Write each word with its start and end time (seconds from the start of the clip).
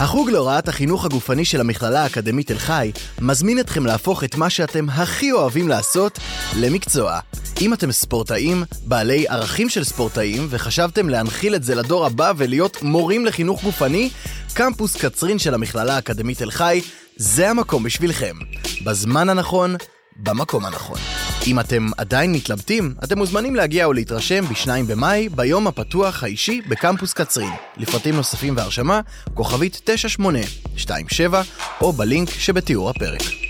החוג 0.00 0.30
להוראת 0.30 0.68
החינוך 0.68 1.04
הגופני 1.04 1.44
של 1.44 1.60
המכללה 1.60 2.02
האקדמית 2.02 2.46
תל 2.46 2.58
חי 2.58 2.92
מזמין 3.20 3.60
אתכם 3.60 3.86
להפוך 3.86 4.24
את 4.24 4.34
מה 4.34 4.50
שאתם 4.50 4.90
הכי 4.90 5.32
אוהבים 5.32 5.68
לעשות 5.68 6.18
למקצוע. 6.56 7.18
אם 7.60 7.74
אתם 7.74 7.92
ספורטאים, 7.92 8.64
בעלי 8.84 9.28
ערכים 9.28 9.68
של 9.68 9.84
ספורטאים, 9.84 10.46
וחשבתם 10.50 11.08
להנחיל 11.08 11.54
את 11.54 11.64
זה 11.64 11.74
לדור 11.74 12.06
הבא 12.06 12.32
ולהיות 12.36 12.82
מורים 12.82 13.26
לחינוך 13.26 13.62
גופני, 13.64 14.10
קמפוס 14.54 14.96
קצרין 14.96 15.38
של 15.38 15.54
המכללה 15.54 15.94
האקדמית 15.96 16.38
תל 16.38 16.50
חי 16.50 16.80
זה 17.16 17.50
המקום 17.50 17.82
בשבילכם. 17.82 18.36
בזמן 18.84 19.28
הנכון, 19.28 19.76
במקום 20.16 20.64
הנכון. 20.64 20.98
אם 21.48 21.60
אתם 21.60 21.86
עדיין 21.96 22.32
מתלבטים, 22.32 22.94
אתם 23.04 23.18
מוזמנים 23.18 23.56
להגיע 23.56 23.84
או 23.84 23.92
להתרשם 23.92 24.44
ב-2 24.44 24.68
במאי, 24.88 25.28
ביום 25.28 25.66
הפתוח 25.66 26.24
האישי 26.24 26.60
בקמפוס 26.68 27.12
קצרין. 27.12 27.50
לפרטים 27.76 28.16
נוספים 28.16 28.56
והרשמה, 28.56 29.00
כוכבית 29.34 29.80
9827, 29.84 31.42
או 31.80 31.92
בלינק 31.92 32.30
שבתיאור 32.30 32.90
הפרק. 32.90 33.47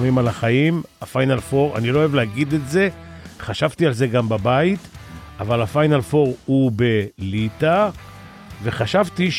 חמים 0.00 0.18
על 0.18 0.28
החיים, 0.28 0.82
הפיינל 1.00 1.40
פור, 1.40 1.76
אני 1.76 1.90
לא 1.90 1.98
אוהב 1.98 2.14
להגיד 2.14 2.52
את 2.52 2.68
זה, 2.68 2.88
חשבתי 3.40 3.86
על 3.86 3.92
זה 3.92 4.06
גם 4.06 4.28
בבית, 4.28 4.80
אבל 5.40 5.62
הפיינל 5.62 6.00
פור 6.00 6.36
הוא 6.46 6.72
בליטא, 6.76 7.88
וחשבתי 8.62 9.30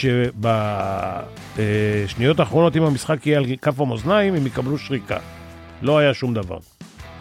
שבשניות 1.57 2.39
האחרונות, 2.39 2.75
אם 2.75 2.83
המשחק 2.83 3.27
יהיה 3.27 3.37
על 3.37 3.45
כף 3.61 3.79
המאזניים, 3.79 4.35
הם 4.35 4.47
יקבלו 4.47 4.77
שריקה. 4.77 5.17
לא 5.81 5.97
היה 5.97 6.13
שום 6.13 6.33
דבר, 6.33 6.59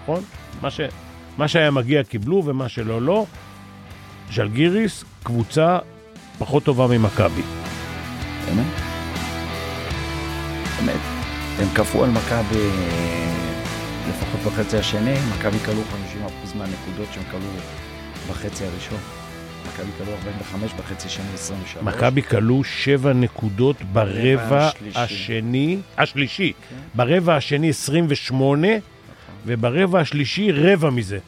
נכון? 0.03 0.23
מה, 0.63 0.71
ש... 0.71 0.81
מה 1.39 1.49
שהיה 1.49 1.71
מגיע 1.71 2.05
קיבלו, 2.05 2.43
ומה 2.45 2.69
שלא, 2.69 3.03
לא. 3.03 3.27
ז'לגיריס, 4.33 5.05
קבוצה 5.23 5.79
פחות 6.39 6.65
טובה 6.65 6.87
ממכבי. 6.87 7.43
באמת? 8.47 8.67
באמת. 10.79 11.01
הם 11.61 11.69
כפו 11.75 12.05
על 12.05 12.11
מכבי 12.11 12.61
אה, 12.61 13.30
לפחות 14.11 14.41
בחצי 14.53 14.77
השני, 14.77 15.15
מכבי 15.31 15.59
כלו 15.59 15.83
50% 16.53 16.57
מהנקודות 16.57 17.09
שהם 17.15 17.23
כלו 17.31 17.41
בחצי 18.31 18.65
הראשון. 18.65 18.99
מכבי 19.69 19.91
כלו 19.99 20.13
45, 20.13 20.73
בחצי 20.73 21.09
שני 21.09 21.35
23. 21.35 21.83
מכבי 21.83 22.23
כלו 22.23 22.65
שבע 22.65 23.13
נקודות 23.13 23.77
ברבע 23.93 24.67
השלישי. 24.67 24.99
השני, 24.99 25.79
השלישי. 25.99 26.53
כן. 26.71 26.77
ברבע 26.95 27.37
השני 27.37 27.69
28, 27.69 28.69
ובברבע 29.47 30.01
השלישי 30.01 30.53
רבע 30.53 30.91
מזה. 30.91 31.19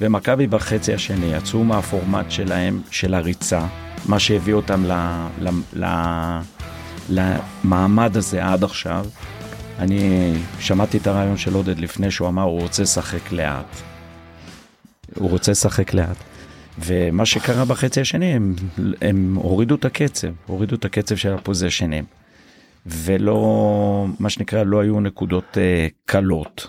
ומכבי 0.00 0.46
בחצי 0.46 0.94
השני 0.94 1.26
יצאו 1.36 1.64
מהפורמט 1.64 2.30
שלהם, 2.30 2.80
של 2.90 3.14
הריצה, 3.14 3.66
מה 4.06 4.18
שהביא 4.18 4.54
אותם 4.54 4.84
ל, 4.84 4.92
ל, 5.40 5.48
ל, 5.72 5.86
למעמד 7.08 8.16
הזה 8.16 8.46
עד 8.46 8.64
עכשיו. 8.64 9.06
אני 9.78 10.32
שמעתי 10.58 10.98
את 10.98 11.06
הרעיון 11.06 11.36
של 11.36 11.54
עודד 11.54 11.78
לפני 11.78 12.10
שהוא 12.10 12.28
אמר, 12.28 12.42
הוא 12.42 12.60
רוצה 12.60 12.82
לשחק 12.82 13.32
לאט. 13.32 13.76
הוא 15.14 15.30
רוצה 15.30 15.52
לשחק 15.52 15.94
לאט. 15.94 16.16
ומה 16.78 17.26
שקרה 17.26 17.64
בחצי 17.64 18.00
השני, 18.00 18.26
הם, 18.26 18.54
הם 19.00 19.34
הורידו 19.34 19.74
את 19.74 19.84
הקצב, 19.84 20.28
הורידו 20.46 20.76
את 20.76 20.84
הקצב 20.84 21.16
של 21.16 21.32
הפוזיישנים. 21.34 22.04
ולא, 22.86 24.06
מה 24.18 24.30
שנקרא, 24.30 24.62
לא 24.62 24.80
היו 24.80 25.00
נקודות 25.00 25.58
אה, 25.58 25.86
קלות. 26.04 26.66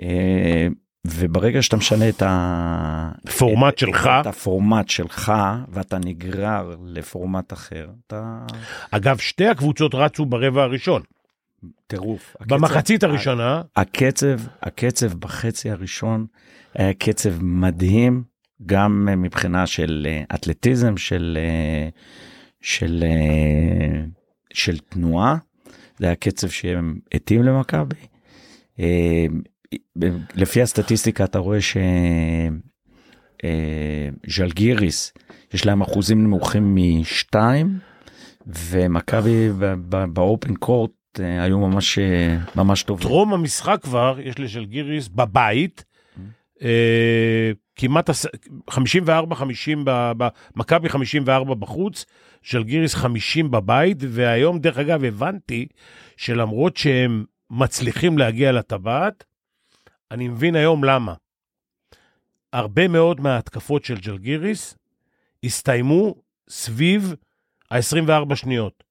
אה, 0.00 0.66
וברגע 1.06 1.62
שאתה 1.62 1.76
משנה 1.76 2.08
את 2.08 2.22
ה... 2.22 3.10
פורמט 3.38 3.78
שלך. 3.78 4.10
את 4.20 4.26
הפורמט 4.26 4.88
שלך, 4.88 5.32
ואתה 5.68 5.98
נגרר 5.98 6.76
לפורמט 6.84 7.52
אחר, 7.52 7.88
אתה... 8.06 8.38
אגב, 8.90 9.18
שתי 9.18 9.46
הקבוצות 9.46 9.94
רצו 9.94 10.26
ברבע 10.26 10.62
הראשון. 10.62 11.02
טירוף. 11.86 12.36
הקצב- 12.40 12.54
במחצית 12.54 13.02
הראשונה, 13.02 13.62
הקצב, 13.76 14.40
הקצב 14.62 15.14
בחצי 15.14 15.70
הראשון 15.70 16.26
היה 16.74 16.94
קצב 16.94 17.42
מדהים, 17.42 18.22
גם 18.66 19.06
אה, 19.10 19.16
מבחינה 19.16 19.66
של 19.66 20.06
אה, 20.10 20.22
אתלטיזם, 20.34 20.96
של, 20.96 21.38
אה, 21.40 21.88
של, 22.60 23.04
אה, 23.06 24.02
של 24.52 24.78
תנועה, 24.78 25.36
זה 25.98 26.06
היה 26.06 26.14
קצב 26.14 26.48
שהם 26.48 26.98
התאים 27.14 27.42
למכבי. 27.42 27.96
אה, 28.80 29.26
לפי 30.34 30.62
הסטטיסטיקה 30.62 31.24
אתה 31.24 31.38
רואה 31.38 31.58
שז'לגיריס, 34.26 35.12
יש 35.54 35.66
להם 35.66 35.80
אחוזים 35.80 36.24
נמוכים 36.24 36.76
משתיים, 36.76 37.78
ומכבי 38.46 39.48
באופן 40.12 40.54
קורט 40.54 40.90
אה, 40.90 40.99
היו 41.18 41.58
ממש 41.58 41.98
אה, 41.98 42.36
ממש 42.56 42.82
טובים. 42.82 43.08
טרום 43.08 43.34
המשחק 43.34 43.78
כבר, 43.82 44.16
יש 44.22 44.38
לשלגיריס 44.38 45.08
בבית, 45.08 45.84
אה, 46.62 47.50
כמעט 47.76 48.10
54-50, 48.70 48.72
מכבי 50.56 50.88
54 50.88 51.54
בחוץ, 51.54 52.04
שלגיריס 52.42 52.94
50 52.94 53.50
בבית, 53.50 53.96
והיום, 54.08 54.58
דרך 54.58 54.78
אגב, 54.78 55.04
הבנתי 55.04 55.66
שלמרות 56.16 56.76
שהם 56.76 57.24
מצליחים 57.50 58.18
להגיע 58.18 58.52
לטבעת, 58.52 59.24
אני 60.10 60.28
מבין 60.28 60.56
היום 60.56 60.84
למה. 60.84 61.14
הרבה 62.52 62.88
מאוד 62.88 63.20
מההתקפות 63.20 63.84
של 63.84 63.98
ג'לגיריס 63.98 64.76
הסתיימו 65.44 66.14
סביב 66.48 67.14
ה-24 67.70 68.34
שניות. 68.34 68.89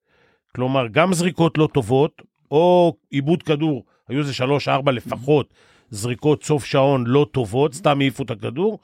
כלומר, 0.55 0.87
גם 0.87 1.13
זריקות 1.13 1.57
לא 1.57 1.69
טובות, 1.73 2.21
או 2.51 2.95
עיבוד 3.09 3.43
כדור, 3.43 3.83
היו 4.07 4.19
איזה 4.19 4.33
3-4 4.67 4.91
לפחות 4.91 5.53
זריקות 5.91 6.43
סוף 6.43 6.65
שעון 6.65 7.07
לא 7.07 7.27
טובות, 7.31 7.73
סתם 7.73 8.01
העיפו 8.01 8.23
את 8.23 8.31
הכדור. 8.31 8.79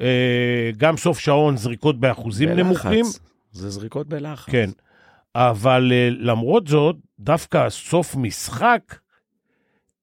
אה, 0.00 0.70
גם 0.76 0.96
סוף 0.96 1.18
שעון 1.18 1.56
זריקות 1.56 2.00
באחוזים 2.00 2.48
בלחץ. 2.48 2.64
נמוכים. 2.64 3.04
זה 3.52 3.70
זריקות 3.70 4.08
בלחץ. 4.08 4.50
כן. 4.50 4.70
אבל 5.34 5.92
אה, 5.92 6.08
למרות 6.10 6.66
זאת, 6.66 6.96
דווקא 7.18 7.70
סוף 7.70 8.16
משחק, 8.16 8.98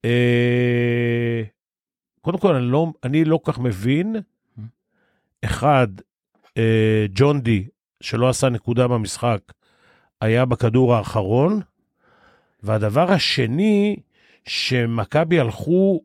אה, 0.05 1.44
קודם 2.21 2.38
כל, 2.38 2.55
אני 2.55 2.65
לא, 2.65 2.88
אני 3.03 3.25
לא 3.25 3.39
כך 3.44 3.59
מבין, 3.59 4.15
אחד, 5.45 5.88
אה, 6.57 7.05
ג'ון 7.13 7.41
די, 7.41 7.67
שלא 8.01 8.29
עשה 8.29 8.50
נקודה 8.50 8.88
במשחק, 8.88 9.39
היה 10.21 10.45
בכדור 10.45 10.95
האחרון, 10.95 11.62
והדבר 12.63 13.12
השני, 13.12 13.95
שמכבי 14.48 15.39
הלכו, 15.39 16.01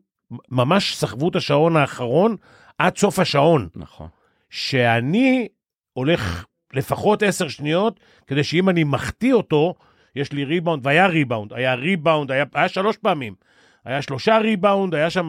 ממש 0.49 0.95
סחבו 0.95 1.29
את 1.29 1.35
השעון 1.35 1.77
האחרון 1.77 2.35
עד 2.77 2.97
סוף 2.97 3.19
השעון. 3.19 3.67
נכון. 3.75 4.07
שאני 4.49 5.47
הולך 5.93 6.45
לפחות 6.73 7.23
עשר 7.23 7.47
שניות, 7.47 7.99
כדי 8.27 8.43
שאם 8.43 8.69
אני 8.69 8.83
מחטיא 8.83 9.33
אותו, 9.33 9.73
יש 10.15 10.31
לי 10.31 10.43
ריבאונד, 10.43 10.85
והיה 10.85 11.07
ריבאונד, 11.07 11.53
היה 11.53 11.73
ריבאונד, 11.73 12.31
היה, 12.31 12.45
היה 12.53 12.69
שלוש 12.69 12.97
פעמים. 12.97 13.33
היה 13.85 14.01
שלושה 14.01 14.37
ריבאונד, 14.37 14.95
היה 14.95 15.09
שם 15.09 15.27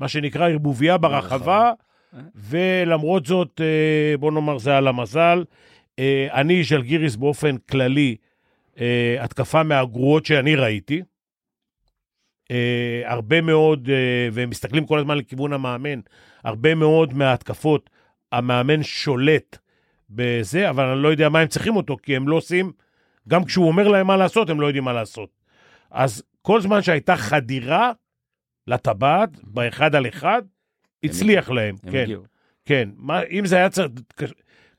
מה 0.00 0.08
שנקרא 0.08 0.48
ערבוביה 0.48 0.98
ברחבה, 0.98 1.72
ולמרות 2.34 3.26
זאת, 3.26 3.60
אה, 3.60 4.16
בוא 4.16 4.32
נאמר, 4.32 4.58
זה 4.58 4.76
על 4.76 4.88
המזל. 4.88 5.44
אה, 5.98 6.28
אני, 6.32 6.64
ז'לגיריס 6.64 7.16
באופן 7.16 7.56
כללי, 7.56 8.16
אה, 8.80 9.16
התקפה 9.20 9.62
מהגרועות 9.62 10.26
שאני 10.26 10.56
ראיתי. 10.56 11.02
אה, 12.50 13.02
הרבה 13.04 13.40
מאוד, 13.40 13.88
והם 14.32 14.50
מסתכלים 14.50 14.86
כל 14.86 14.98
הזמן 14.98 15.18
לכיוון 15.18 15.52
המאמן, 15.52 16.00
הרבה 16.44 16.74
מאוד 16.74 17.14
מההתקפות, 17.14 17.90
המאמן 18.32 18.82
שולט 18.82 19.58
בזה, 20.10 20.70
אבל 20.70 20.84
אני 20.84 21.02
לא 21.02 21.08
יודע 21.08 21.28
מה 21.28 21.40
הם 21.40 21.48
צריכים 21.48 21.76
אותו, 21.76 21.96
כי 22.02 22.16
הם 22.16 22.28
לא 22.28 22.36
עושים, 22.36 22.72
גם 23.28 23.44
כשהוא 23.44 23.68
אומר 23.68 23.88
להם 23.88 24.06
מה 24.06 24.16
לעשות, 24.16 24.50
הם 24.50 24.60
לא 24.60 24.66
יודעים 24.66 24.84
מה 24.84 24.92
לעשות. 24.92 25.30
אז 25.90 26.22
כל 26.42 26.60
זמן 26.60 26.82
שהייתה 26.82 27.16
חדירה 27.16 27.92
לטבעת, 28.66 29.30
באחד 29.42 29.94
על 29.94 30.08
אחד, 30.08 30.42
הצליח 31.02 31.50
להם, 31.50 31.76
הם 31.84 31.90
כן. 31.90 32.02
הגיעו. 32.02 32.22
כן, 32.64 32.88
מה, 32.96 33.22
אם 33.22 33.46
זה 33.46 33.56
היה 33.56 33.70
צריך, 33.70 33.90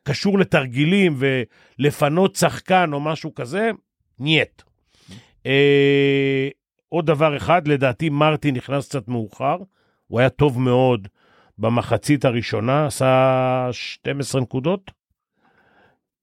קשור 0.09 0.39
לתרגילים 0.39 1.17
ולפנות 1.19 2.35
שחקן 2.35 2.89
או 2.93 2.99
משהו 2.99 3.35
כזה, 3.35 3.71
נייט. 4.19 4.61
אה, 5.45 6.49
עוד 6.89 7.05
דבר 7.05 7.37
אחד, 7.37 7.67
לדעתי 7.67 8.09
מרטין 8.09 8.55
נכנס 8.55 8.87
קצת 8.87 9.07
מאוחר, 9.07 9.57
הוא 10.07 10.19
היה 10.19 10.29
טוב 10.29 10.59
מאוד 10.59 11.07
במחצית 11.57 12.25
הראשונה, 12.25 12.85
עשה 12.85 13.67
12 13.71 14.41
נקודות. 14.41 14.91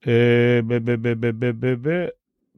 אה, 0.06 0.60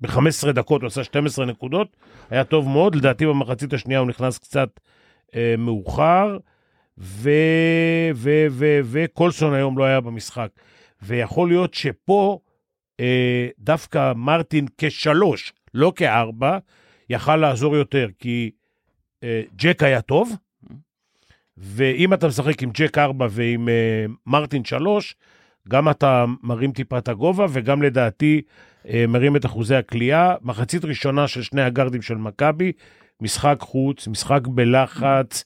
ב-15 0.00 0.52
דקות 0.52 0.82
הוא 0.82 0.86
עשה 0.86 1.04
12 1.04 1.46
נקודות, 1.46 1.96
היה 2.30 2.44
טוב 2.44 2.68
מאוד, 2.68 2.94
לדעתי 2.94 3.26
במחצית 3.26 3.72
השנייה 3.72 4.00
הוא 4.00 4.08
נכנס 4.08 4.38
קצת 4.38 4.80
אה, 5.34 5.54
מאוחר. 5.58 6.38
וקולסון 8.84 9.54
היום 9.54 9.78
לא 9.78 9.84
היה 9.84 10.00
במשחק. 10.00 10.48
ויכול 11.02 11.48
להיות 11.48 11.74
שפה 11.74 12.38
אה, 13.00 13.48
דווקא 13.58 14.12
מרטין 14.16 14.66
כשלוש, 14.78 15.52
לא 15.74 15.92
כארבע, 15.96 16.58
יכל 17.10 17.36
לעזור 17.36 17.76
יותר, 17.76 18.08
כי 18.18 18.50
אה, 19.24 19.42
ג'ק 19.56 19.82
היה 19.82 20.00
טוב, 20.00 20.32
ואם 21.56 22.14
אתה 22.14 22.26
משחק 22.26 22.62
עם 22.62 22.70
ג'ק 22.74 22.98
ארבע 22.98 23.26
ועם 23.30 23.68
אה, 23.68 24.04
מרטין 24.26 24.64
שלוש, 24.64 25.16
גם 25.68 25.88
אתה 25.88 26.24
מרים 26.42 26.72
טיפה 26.72 26.98
את 26.98 27.08
הגובה, 27.08 27.46
וגם 27.52 27.82
לדעתי 27.82 28.42
אה, 28.88 29.04
מרים 29.08 29.36
את 29.36 29.46
אחוזי 29.46 29.74
הכלייה. 29.74 30.34
מחצית 30.42 30.84
ראשונה 30.84 31.28
של 31.28 31.42
שני 31.42 31.62
הגארדים 31.62 32.02
של 32.02 32.14
מכבי, 32.14 32.72
משחק 33.20 33.56
חוץ, 33.60 34.08
משחק 34.08 34.46
בלחץ, 34.46 35.44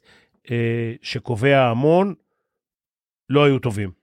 אה, 0.51 0.93
שקובע 1.03 1.61
המון, 1.61 2.15
לא 3.29 3.45
היו 3.45 3.59
טובים. 3.59 4.02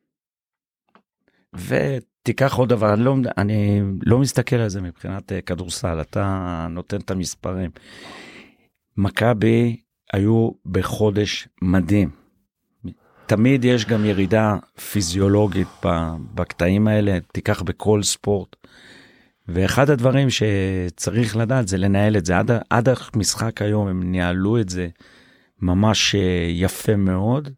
ותיקח 1.53 2.53
עוד 2.53 2.69
דבר, 2.69 2.93
אני 2.93 3.03
לא, 3.03 3.15
אני 3.37 3.81
לא 4.05 4.19
מסתכל 4.19 4.55
על 4.55 4.69
זה 4.69 4.81
מבחינת 4.81 5.31
אה, 5.31 5.41
כדורסל, 5.41 6.01
אתה 6.01 6.67
נותן 6.69 6.97
את 6.97 7.11
המספרים. 7.11 7.69
מכבי 8.97 9.77
היו 10.13 10.51
בחודש 10.65 11.47
מדהים. 11.61 12.09
תמיד 13.25 13.65
יש 13.65 13.85
גם 13.85 14.05
ירידה 14.05 14.57
פיזיולוגית 14.91 15.67
בקטעים 16.35 16.87
האלה, 16.87 17.17
תיקח 17.31 17.61
בכל 17.61 18.03
ספורט. 18.03 18.55
ואחד 19.47 19.89
הדברים 19.89 20.27
שצריך 20.29 21.37
לדעת 21.37 21.67
זה 21.67 21.77
לנהל 21.77 22.17
את 22.17 22.25
זה. 22.25 22.37
עד, 22.37 22.51
עד 22.69 22.89
המשחק 23.13 23.61
היום 23.61 23.87
הם 23.87 24.11
ניהלו 24.11 24.59
את 24.59 24.69
זה 24.69 24.87
ממש 25.61 26.15
אה, 26.15 26.47
יפה 26.49 26.95
מאוד. 26.95 27.49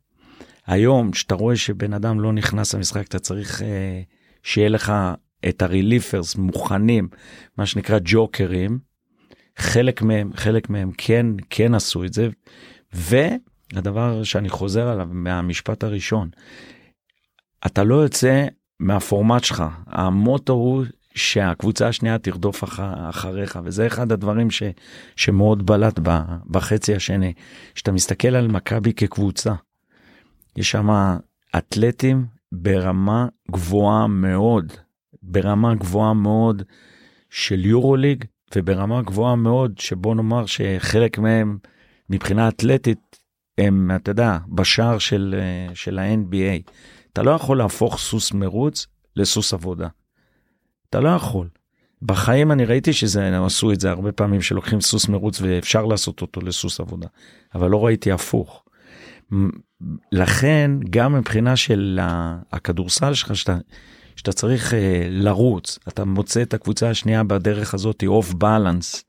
היום, 0.68 1.12
כשאתה 1.12 1.36
רואה 1.36 1.56
שבן 1.56 1.94
אדם 1.94 2.20
לא 2.20 2.34
נכנס 2.34 2.76
למשחק, 2.76 3.08
אתה 3.08 3.20
צריך 3.20 3.62
אה, 3.62 4.02
שיהיה 4.44 4.70
לך 4.70 4.94
את 5.50 5.62
הרליפרס 5.62 6.36
מוכנים, 6.36 7.08
מה 7.58 7.66
שנקרא 7.66 8.00
ג'וקרים. 8.04 8.92
חלק 9.58 10.02
מהם, 10.02 10.32
חלק 10.36 10.70
מהם 10.70 10.92
כן, 10.98 11.26
כן 11.50 11.74
עשו 11.74 12.04
את 12.04 12.14
זה. 12.14 12.30
והדבר 12.94 14.24
שאני 14.24 14.50
חוזר 14.50 14.88
עליו 14.88 15.08
מהמשפט 15.12 15.84
הראשון, 15.84 16.30
אתה 17.66 17.84
לא 17.84 17.96
יוצא 17.96 18.46
מהפורמט 18.80 19.44
שלך. 19.44 19.64
המוטו 19.88 20.54
הוא 20.54 20.84
שהקבוצה 21.16 21.88
השנייה 21.88 22.18
תרדוף 22.18 22.64
אח, 22.64 22.80
אחריך, 23.10 23.60
וזה 23.64 23.88
אחד 23.88 24.12
הדברים 24.12 24.52
ש, 24.52 24.64
שמאוד 25.16 25.66
בלט 25.66 26.00
בחצי 26.48 26.96
השני. 26.96 27.34
כשאתה 27.76 27.92
מסתכל 27.92 28.36
על 28.36 28.48
מכבי 28.48 28.94
כקבוצה, 28.94 29.54
יש 30.58 30.72
שם 30.72 30.90
אתלטים 31.58 32.26
ברמה 32.52 33.28
גבוהה 33.52 34.08
מאוד, 34.08 34.74
ברמה 35.24 35.76
גבוהה 35.76 36.14
מאוד 36.14 36.64
של 37.30 37.66
יורוליג, 37.66 38.26
וברמה 38.56 39.02
גבוהה 39.02 39.36
מאוד 39.36 39.78
שבוא 39.78 40.16
נאמר 40.16 40.46
שחלק 40.46 41.18
מהם 41.18 41.58
מבחינה 42.10 42.48
אתלטית 42.48 43.20
הם, 43.58 43.92
אתה 43.96 44.12
יודע, 44.12 44.38
בשער 44.48 44.98
של, 44.98 45.36
אה, 45.38 45.76
של 45.76 46.00
ה-NBA. 46.00 46.72
אתה 47.14 47.24
לא 47.24 47.32
יכול 47.32 47.58
להפוך 47.58 47.98
סוס 47.98 48.32
מרוץ 48.32 48.88
לסוס 49.16 49.54
עבודה. 49.54 49.88
אתה 50.90 51.00
לא 51.00 51.10
יכול. 51.10 51.50
בחיים 52.02 52.52
אני 52.52 52.66
ראיתי 52.66 52.94
שזה, 52.94 53.46
עשו 53.46 53.72
את 53.72 53.80
זה 53.80 53.90
הרבה 53.90 54.12
פעמים 54.12 54.42
שלוקחים 54.42 54.82
סוס 54.82 55.08
מרוץ 55.08 55.42
ואפשר 55.42 55.86
לעשות 55.86 56.22
אותו 56.22 56.42
לסוס 56.42 56.80
עבודה, 56.80 57.08
אבל 57.56 57.70
לא 57.70 57.86
ראיתי 57.86 58.12
הפוך. 58.12 58.61
לכן 60.12 60.72
גם 60.90 61.14
מבחינה 61.14 61.56
של 61.56 62.00
הכדורסל 62.52 63.14
שלך 63.14 63.36
שאתה, 63.36 63.58
שאתה 64.16 64.34
צריך 64.34 64.74
אה, 64.74 65.08
לרוץ, 65.10 65.80
אתה 65.88 66.06
מוצא 66.06 66.42
את 66.42 66.54
הקבוצה 66.54 66.90
השנייה 66.90 67.24
בדרך 67.24 67.74
הזאת 67.74 68.04
off 68.08 68.34
balance, 68.34 69.04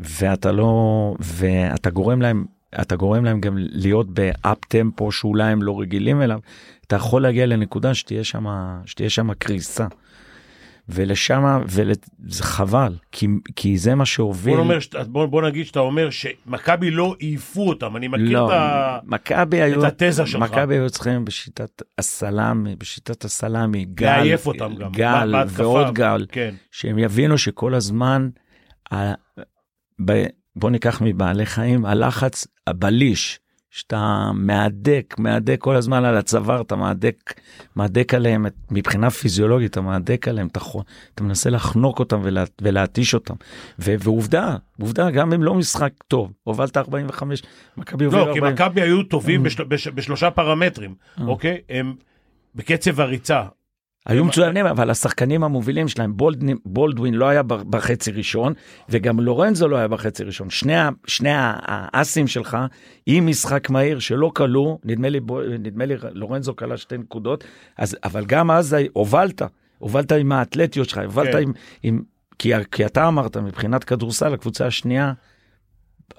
ואתה 0.00 0.52
לא, 0.52 1.14
ואתה 1.20 1.90
גורם 1.90 2.22
להם, 2.22 2.44
אתה 2.80 2.96
גורם 2.96 3.24
להם 3.24 3.40
גם 3.40 3.54
להיות 3.58 4.10
ב 4.10 4.26
up 4.26 4.58
tempo 4.68 5.12
שאולי 5.12 5.52
הם 5.52 5.62
לא 5.62 5.80
רגילים 5.80 6.22
אליו, 6.22 6.40
אתה 6.86 6.96
יכול 6.96 7.22
להגיע 7.22 7.46
לנקודה 7.46 7.94
שתהיה 7.94 8.24
שם, 8.24 8.46
שתהיה 8.86 9.10
שם 9.10 9.34
קריסה. 9.34 9.86
ולשם, 10.88 11.60
וזה 11.66 12.42
חבל, 12.42 12.96
כי, 13.12 13.26
כי 13.56 13.78
זה 13.78 13.94
מה 13.94 14.06
שהוביל. 14.06 14.54
בוא, 14.54 14.62
אומר, 14.62 14.78
בוא, 15.06 15.26
בוא 15.26 15.42
נגיד 15.42 15.66
שאתה 15.66 15.80
אומר 15.80 16.10
שמכבי 16.10 16.90
לא 16.90 17.16
העיפו 17.20 17.68
אותם, 17.68 17.96
אני 17.96 18.08
מכיר 18.08 18.42
לא, 18.42 18.48
את, 18.48 18.52
ה... 18.52 18.98
מכבי 19.04 19.62
היו, 19.62 19.86
את 19.86 20.02
התזה 20.02 20.26
שלך. 20.26 20.42
מכבי 20.42 20.74
היו 20.74 20.90
צריכים 20.90 21.24
בשיטת 21.24 21.82
הסלאמי, 21.98 22.76
בשיטת 22.76 23.24
הסלאמי, 23.24 23.84
גל, 23.84 24.06
לעייף 24.06 24.46
אותם 24.46 24.74
גם. 24.74 24.92
גל 24.92 25.32
בהתקפה. 25.32 25.62
ועוד 25.62 25.94
גל, 25.94 26.26
כן. 26.32 26.54
שהם 26.70 26.98
יבינו 26.98 27.38
שכל 27.38 27.74
הזמן, 27.74 28.28
ה... 28.92 29.12
ב... 30.04 30.24
בוא 30.56 30.70
ניקח 30.70 31.02
מבעלי 31.04 31.46
חיים, 31.46 31.86
הלחץ 31.86 32.46
הבליש, 32.66 33.40
שאתה 33.70 34.30
מהדק, 34.34 35.14
מהדק 35.18 35.56
כל 35.60 35.76
הזמן 35.76 36.04
על 36.04 36.16
הצוואר, 36.16 36.60
אתה 36.60 36.76
מהדק, 36.76 37.34
מהדק 37.76 38.14
עליהם, 38.14 38.46
מבחינה 38.70 39.10
פיזיולוגית, 39.10 39.70
אתה 39.70 39.80
מהדק 39.80 40.28
עליהם, 40.28 40.46
אתה, 40.46 40.60
אתה 41.14 41.22
מנסה 41.22 41.50
לחנוק 41.50 41.98
אותם 41.98 42.20
ולה, 42.22 42.44
ולהתיש 42.62 43.14
אותם. 43.14 43.34
ו, 43.78 43.94
ועובדה, 43.98 44.56
עובדה, 44.80 45.10
גם 45.10 45.32
אם 45.32 45.42
לא 45.42 45.54
משחק 45.54 45.92
טוב, 46.08 46.32
הובלת 46.44 46.76
45, 46.76 47.42
מכבי 47.76 48.04
הוביל 48.04 48.20
לא, 48.20 48.24
כי 48.32 48.38
40. 48.38 48.54
מכבי 48.54 48.80
היו 48.82 49.02
טובים 49.02 49.40
Mm. 49.40 49.44
בשל... 49.44 49.64
בש... 49.64 49.88
בשלושה 49.88 50.30
פרמטרים, 50.30 50.94
Mm. 51.18 51.22
אוקיי? 51.22 51.58
הם 51.70 51.94
בקצב 52.54 53.00
הריצה. 53.00 53.42
היו 54.06 54.24
מצוינים, 54.24 54.66
אבל 54.66 54.90
השחקנים 54.90 55.44
המובילים 55.44 55.88
שלהם, 55.88 56.16
בולדווין, 56.16 56.56
בולדווין 56.64 57.14
לא 57.14 57.28
היה 57.28 57.42
בחצי 57.42 58.10
ראשון, 58.10 58.52
וגם 58.88 59.20
לורנזו 59.20 59.68
לא 59.68 59.76
היה 59.76 59.88
בחצי 59.88 60.24
ראשון. 60.24 60.50
שני, 60.50 60.74
שני 61.06 61.30
האסים 61.34 62.26
שלך, 62.26 62.58
עם 63.06 63.26
משחק 63.26 63.70
מהיר 63.70 63.98
שלא 63.98 64.32
קלעו, 64.34 64.78
נדמה 64.84 65.08
לי, 65.08 65.20
נדמה 65.58 65.84
לי 65.84 65.94
לורנזו 66.12 66.56
קלע 66.56 66.76
שתי 66.76 66.98
נקודות, 66.98 67.44
אז, 67.78 67.96
אבל 68.04 68.24
גם 68.24 68.50
אז 68.50 68.76
הובלת, 68.92 69.42
הובלת 69.78 70.12
עם 70.12 70.32
האתלטיות 70.32 70.88
שלך, 70.88 70.98
הובלת 71.04 71.32
כן. 71.32 71.42
אם, 71.42 71.52
אם 71.82 72.02
כי, 72.38 72.52
כי 72.72 72.86
אתה 72.86 73.08
אמרת, 73.08 73.36
מבחינת 73.36 73.84
כדורסל, 73.84 74.34
הקבוצה 74.34 74.66
השנייה, 74.66 75.12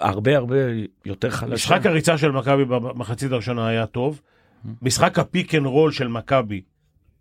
הרבה 0.00 0.36
הרבה 0.36 0.56
יותר 1.04 1.30
חלשה. 1.30 1.54
משחק 1.54 1.86
הריצה 1.86 2.18
של 2.18 2.30
מכבי 2.30 2.64
במחצית 2.64 3.32
הראשונה 3.32 3.68
היה 3.68 3.86
טוב. 3.86 4.20
Mm. 4.20 4.68
משחק 4.82 5.18
ה 5.18 5.25
pick 5.25 5.54
and 5.54 5.66
roll 5.66 5.92
של 5.92 6.08
מכבי 6.08 6.60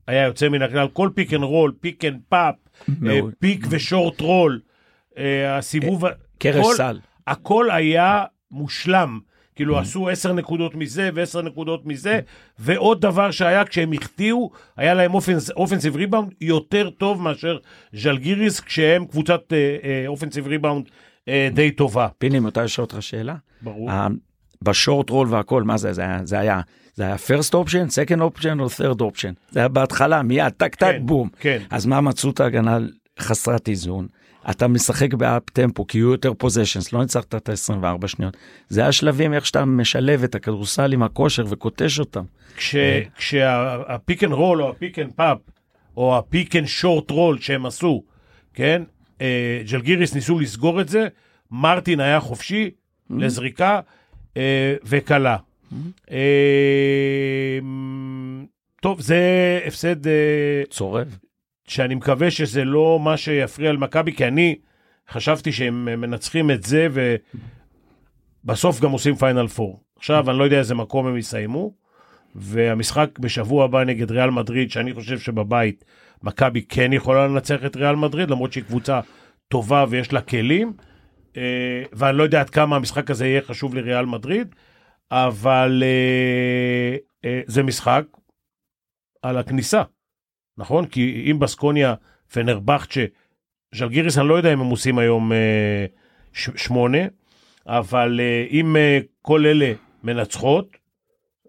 היה 0.08 0.24
יוצא 0.26 0.50
מן 0.50 0.62
הכלל. 0.62 0.88
כל 0.94 1.10
pick 1.16 1.34
and 1.34 1.44
roll, 1.44 1.72
pick 1.80 2.06
and 2.06 2.20
pop. 2.30 2.56
pick 3.40 3.66
ו 3.70 3.78
short 3.78 4.22
roll, 4.22 4.60
אה, 5.18 5.58
הסיבוב, 5.58 6.06
ה- 6.06 6.10
קרש 6.40 6.66
כל- 6.66 6.74
סל. 6.78 7.00
הכל 7.28 7.72
היה 7.72 8.24
מושלם. 8.52 9.20
כאילו. 9.56 9.80
עשו 9.80 10.10
עשר 10.10 10.34
נקודות 10.34 10.76
מזה 10.76 11.10
ועשר 11.14 11.42
נקודות 11.42 11.86
מזה, 11.86 12.20
ועוד 12.60 13.02
דבר 13.02 13.32
שהיה 13.32 13.66
כשהם 13.66 13.94
החטיאו, 13.94 14.50
היה 14.78 14.94
להם 14.94 15.12
offensive 15.56 15.96
rebound 15.96 16.34
יותר 16.42 16.90
טוב 16.90 17.22
מאשר 17.22 17.58
ז'לגיריס, 17.94 18.60
כשהם 18.60 19.06
קבוצת 19.06 19.42
offensive 20.08 20.48
rebound 20.48 20.86
אה, 21.28 21.50
די 21.54 21.72
טובה. 21.72 22.08
פיני, 22.18 22.40
מותר 22.40 22.64
לשאול 22.64 22.86
אותך 22.86 22.98
שאלה? 23.04 23.36
ברור. 23.62 23.90
ב 24.62 24.70
short 24.70 25.10
roll 25.10 25.28
והכל, 25.30 25.64
מה 25.64 25.78
זה? 25.78 25.94
זה 26.24 26.40
היה, 26.40 26.62
זה 26.98 27.04
היה, 27.04 27.16
first 27.16 27.52
option, 27.52 27.88
second 27.90 28.20
option 28.20 28.60
או 28.60 28.66
third 28.66 29.00
option. 29.00 29.34
זה 29.50 29.60
היה 29.60 29.68
בהתחלה, 29.68 30.22
מיד, 30.22 30.50
טק 30.50 30.76
טק 30.76 30.88
כן, 30.92 31.06
בום. 31.06 31.30
כן. 31.40 31.62
אז 31.70 31.86
מה 31.86 32.02
מצאו 32.02 32.30
את 32.30 32.40
ההגנה 32.40 32.78
חסרת 33.20 33.68
איזון? 33.68 34.08
אתה 34.50 34.68
משחק 34.68 35.14
ב 35.14 35.26
up 35.26 35.50
tempo, 35.50 35.88
כי 35.88 35.98
יהיו 35.98 36.12
יותר 36.12 36.34
possessions, 36.34 36.94
לא 36.94 37.02
ניצחת 37.02 37.36
את 37.36 37.50
ה-24 37.50 38.08
שניות. 38.08 38.38
זה 38.70 38.88
השלבים 38.88 39.34
איך 39.34 39.46
שאתה 39.46 39.66
משלב 39.66 40.24
את 40.24 40.36
הכדורסל 40.36 40.94
עם 40.94 41.04
הכושר 41.04 41.46
וכותש 41.50 42.00
אותם. 42.00 42.24
כשה 43.18 43.77
pick 43.77 44.24
and 44.24 44.34
roll 44.34 44.62
או 44.64 44.70
ה 44.70 44.76
pick 44.76 45.00
and 45.00 45.12
pop, 45.16 45.38
או 45.98 46.18
ה 46.18 46.25
pick 46.25 46.56
and 46.56 46.66
short 46.66 47.12
roll 47.12 47.40
שהם 47.40 47.66
עשו, 47.66 48.04
כן? 48.54 48.84
אה, 49.22 49.62
ז'לגיריס 49.72 50.16
ניסו 50.16 50.40
לסגור 50.40 50.82
את 50.82 50.90
זה, 50.90 51.08
מרטין 51.52 52.00
היה 52.00 52.20
חופשי 52.20 52.70
לזריקה 53.10 53.80
אה, 54.38 54.76
אה, 56.12 57.60
טוב, 58.82 59.02
זה 59.02 59.60
הפסד 59.66 60.08
אה, 60.08 60.64
צורב. 60.70 61.18
שאני 61.68 61.96
מקווה 61.96 62.32
שזה 62.32 62.66
לא 62.66 63.00
מה 63.04 63.18
שיפריע 63.18 63.72
למכבי, 63.72 64.14
כי 64.14 64.28
אני 64.28 64.56
חשבתי 65.10 65.52
שהם 65.52 65.86
מנצחים 66.02 66.52
את 66.52 66.64
זה 66.64 66.88
ובסוף 68.44 68.82
גם 68.82 68.92
עושים 68.92 69.16
פיינל 69.16 69.48
פור. 69.48 69.80
עכשיו, 69.98 70.30
אני 70.30 70.40
לא 70.40 70.44
יודע 70.44 70.60
איזה 70.60 70.76
מקום 70.76 71.08
הם 71.08 71.18
יסיימו, 71.18 71.74
והמשחק 72.36 73.20
בשבוע 73.20 73.66
הבא 73.66 73.84
נגד 73.84 74.12
ריאל 74.12 74.30
מדריד, 74.30 74.72
שאני 74.72 74.94
חושב 74.94 75.20
שבבית 75.20 75.86
מכבי 76.24 76.62
כן 76.62 76.94
יכולה 76.94 77.28
לנצח 77.28 77.66
את 77.66 77.76
ריאל 77.76 77.96
מדריד, 77.96 78.30
למרות 78.30 78.54
שהיא 78.54 78.64
קבוצה 78.64 79.00
טובה 79.48 79.86
ויש 79.90 80.14
לה 80.14 80.22
כלים, 80.22 80.74
אה, 81.38 81.84
ואני 81.94 82.18
לא 82.18 82.24
יודע 82.24 82.40
עד 82.40 82.50
כמה 82.50 82.76
המשחק 82.76 83.12
הזה 83.12 83.28
יהיה 83.28 83.42
חשוב 83.42 83.76
לריאל 83.76 84.06
מדריד, 84.06 84.56
אבל 85.12 85.84
אה, 85.86 86.96
אה, 87.26 87.42
זה 87.46 87.64
משחק 87.64 88.04
על 89.22 89.38
הכניסה, 89.38 89.84
נכון? 90.58 90.86
כי 90.86 91.28
אם 91.32 91.40
בסקוניה, 91.40 91.96
פנרבכצ'ה, 92.34 93.06
ז'לגיריס, 93.76 94.18
אני 94.18 94.28
לא 94.28 94.34
יודע 94.36 94.54
אם 94.54 94.60
הם 94.62 94.68
עושים 94.68 94.98
היום 94.98 95.32
אה, 95.32 95.86
ש- 96.34 96.50
שמונה, 96.56 96.98
אבל 97.68 98.20
אה, 98.24 98.46
אם 98.52 98.76
אה, 98.76 99.00
כל 99.22 99.46
אלה 99.46 99.74
מנצחות, 100.04 100.78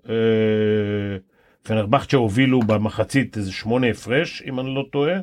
אה, 0.08 0.14
פנרבכצ'ה 1.62 2.16
הובילו 2.16 2.60
במחצית 2.60 3.36
איזה 3.36 3.52
שמונה 3.52 3.90
הפרש, 3.90 4.42
אם 4.46 4.60
אני 4.60 4.74
לא 4.74 4.84
טועה. 4.92 5.14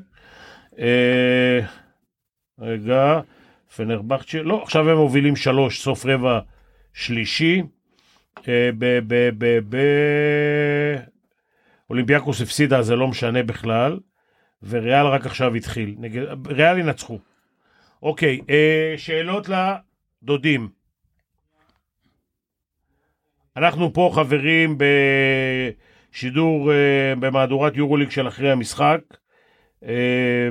אה, 0.80 1.60
רגע, 2.60 3.20
פנרבכצ'ה, 3.76 4.42
לא, 4.44 4.64
עכשיו 4.64 4.90
הם 4.90 4.98
מובילים 4.98 5.36
שלוש, 5.36 5.82
סוף 5.82 6.06
רבע 6.06 6.40
שלישי. 6.94 7.62
אה. 8.48 8.70
אולימפיאקוס 11.90 12.42
הפסידה, 12.42 12.82
זה 12.82 12.96
לא 12.96 13.08
משנה 13.08 13.44
בכלל, 13.44 14.00
וריאל 14.64 15.08
רק 15.08 15.26
עכשיו 15.26 15.56
התחיל. 15.56 15.96
נגד... 16.00 16.48
ריאל 16.48 16.78
ינצחו. 16.78 17.20
אוקיי, 18.04 18.40
אה, 18.50 18.94
שאלות 18.98 19.50
לדודים. 19.50 20.70
אנחנו 23.58 23.94
פה 23.94 24.12
חברים 24.14 24.78
בשידור, 26.12 26.72
אה, 26.72 27.14
במהדורת 27.20 27.78
יורוליג 27.78 28.10
של 28.10 28.28
אחרי 28.28 28.52
המשחק. 28.52 29.02
אה, 29.84 30.50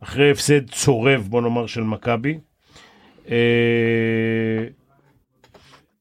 אחרי 0.00 0.30
הפסד 0.30 0.70
צורב, 0.70 1.26
בוא 1.30 1.42
נאמר, 1.42 1.66
של 1.66 1.82
מכבי. 1.82 2.38
אה, 3.30 3.36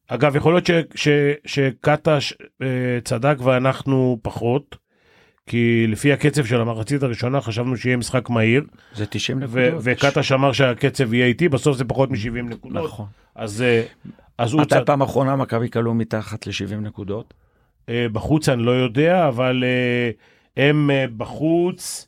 אגב, 0.08 0.36
יכול 0.36 0.54
להיות 0.54 0.70
שקטש 1.46 2.34
אה, 2.62 2.68
צדק 3.04 3.36
ואנחנו 3.44 4.20
פחות, 4.22 4.76
כי 5.46 5.86
לפי 5.88 6.14
הקצב 6.14 6.46
של 6.46 6.62
המחצית 6.62 7.04
הראשונה 7.04 7.42
חשבנו 7.42 7.78
שיהיה 7.78 7.98
משחק 7.98 8.30
מהיר, 8.30 8.64
זה 8.94 9.06
90 9.06 9.38
ו- 9.38 9.68
נקודות. 9.68 9.82
וקטש 9.84 10.32
אמר 10.32 10.52
שהקצב 10.52 11.14
יהיה 11.14 11.26
איטי, 11.26 11.50
בסוף 11.50 11.78
זה 11.78 11.86
פחות 11.86 12.12
מ-70 12.12 12.42
נקודות. 12.42 12.86
נכון. 12.86 13.06
אז, 13.36 13.62
אה, 13.62 13.84
אז 14.38 14.54
הוא 14.54 14.62
מתי 14.62 14.70
צד... 14.70 14.86
פעם 14.86 15.02
אחרונה 15.02 15.36
מכבי 15.36 15.70
כלו 15.70 15.94
מתחת 15.94 16.48
ל-70 16.48 16.76
נקודות? 16.76 17.34
אה, 17.90 18.06
בחוץ 18.12 18.50
אני 18.50 18.64
לא 18.64 18.72
יודע, 18.72 19.28
אבל 19.28 19.64
אה, 19.64 20.12
הם 20.58 20.92
אה, 20.92 21.06
בחוץ, 21.18 22.08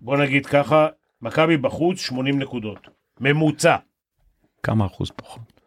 בוא 0.00 0.16
נגיד 0.16 0.46
ככה, 0.46 0.88
מכבי 1.22 1.56
בחוץ 1.56 2.00
80 2.00 2.38
נקודות. 2.38 2.88
ממוצע. 3.20 3.76
כמה 4.62 4.86
אחוז 4.86 5.10
פחות? 5.16 5.59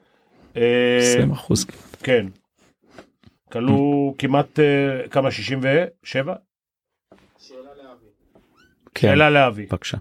אה, 0.58 0.98
20 1.02 1.32
אחוז. 1.32 1.66
כן. 2.04 2.26
כלו 3.52 3.78
כמעט, 4.18 4.60
אה, 4.60 5.08
כמה, 5.10 5.32
67? 5.32 6.36
כן, 8.96 9.08
שאלה 9.08 9.30
לאבי. 9.30 9.66
בבקשה. 9.66 9.98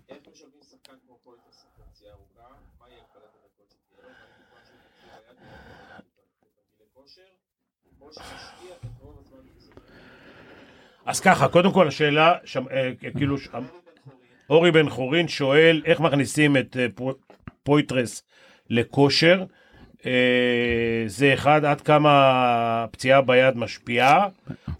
אז 11.07 11.21
ככה, 11.21 11.49
קודם 11.49 11.73
כל 11.73 11.89
השאלה, 11.89 12.35
שם, 12.45 12.65
אה, 12.71 12.91
כאילו, 13.17 13.39
ש- 13.39 13.49
אורי 14.51 14.71
בן 14.71 14.89
חורין 14.89 15.29
שואל 15.29 15.83
איך 15.85 16.01
מכניסים 16.01 16.57
את 16.57 16.77
אה, 16.77 16.87
פו- 16.95 17.15
פויטרס 17.63 18.23
לכושר. 18.71 19.45
אה, 20.07 21.05
זה 21.07 21.35
אחד, 21.35 21.65
עד 21.65 21.81
כמה 21.81 22.11
הפציעה 22.85 23.21
ביד 23.21 23.57
משפיעה, 23.57 24.27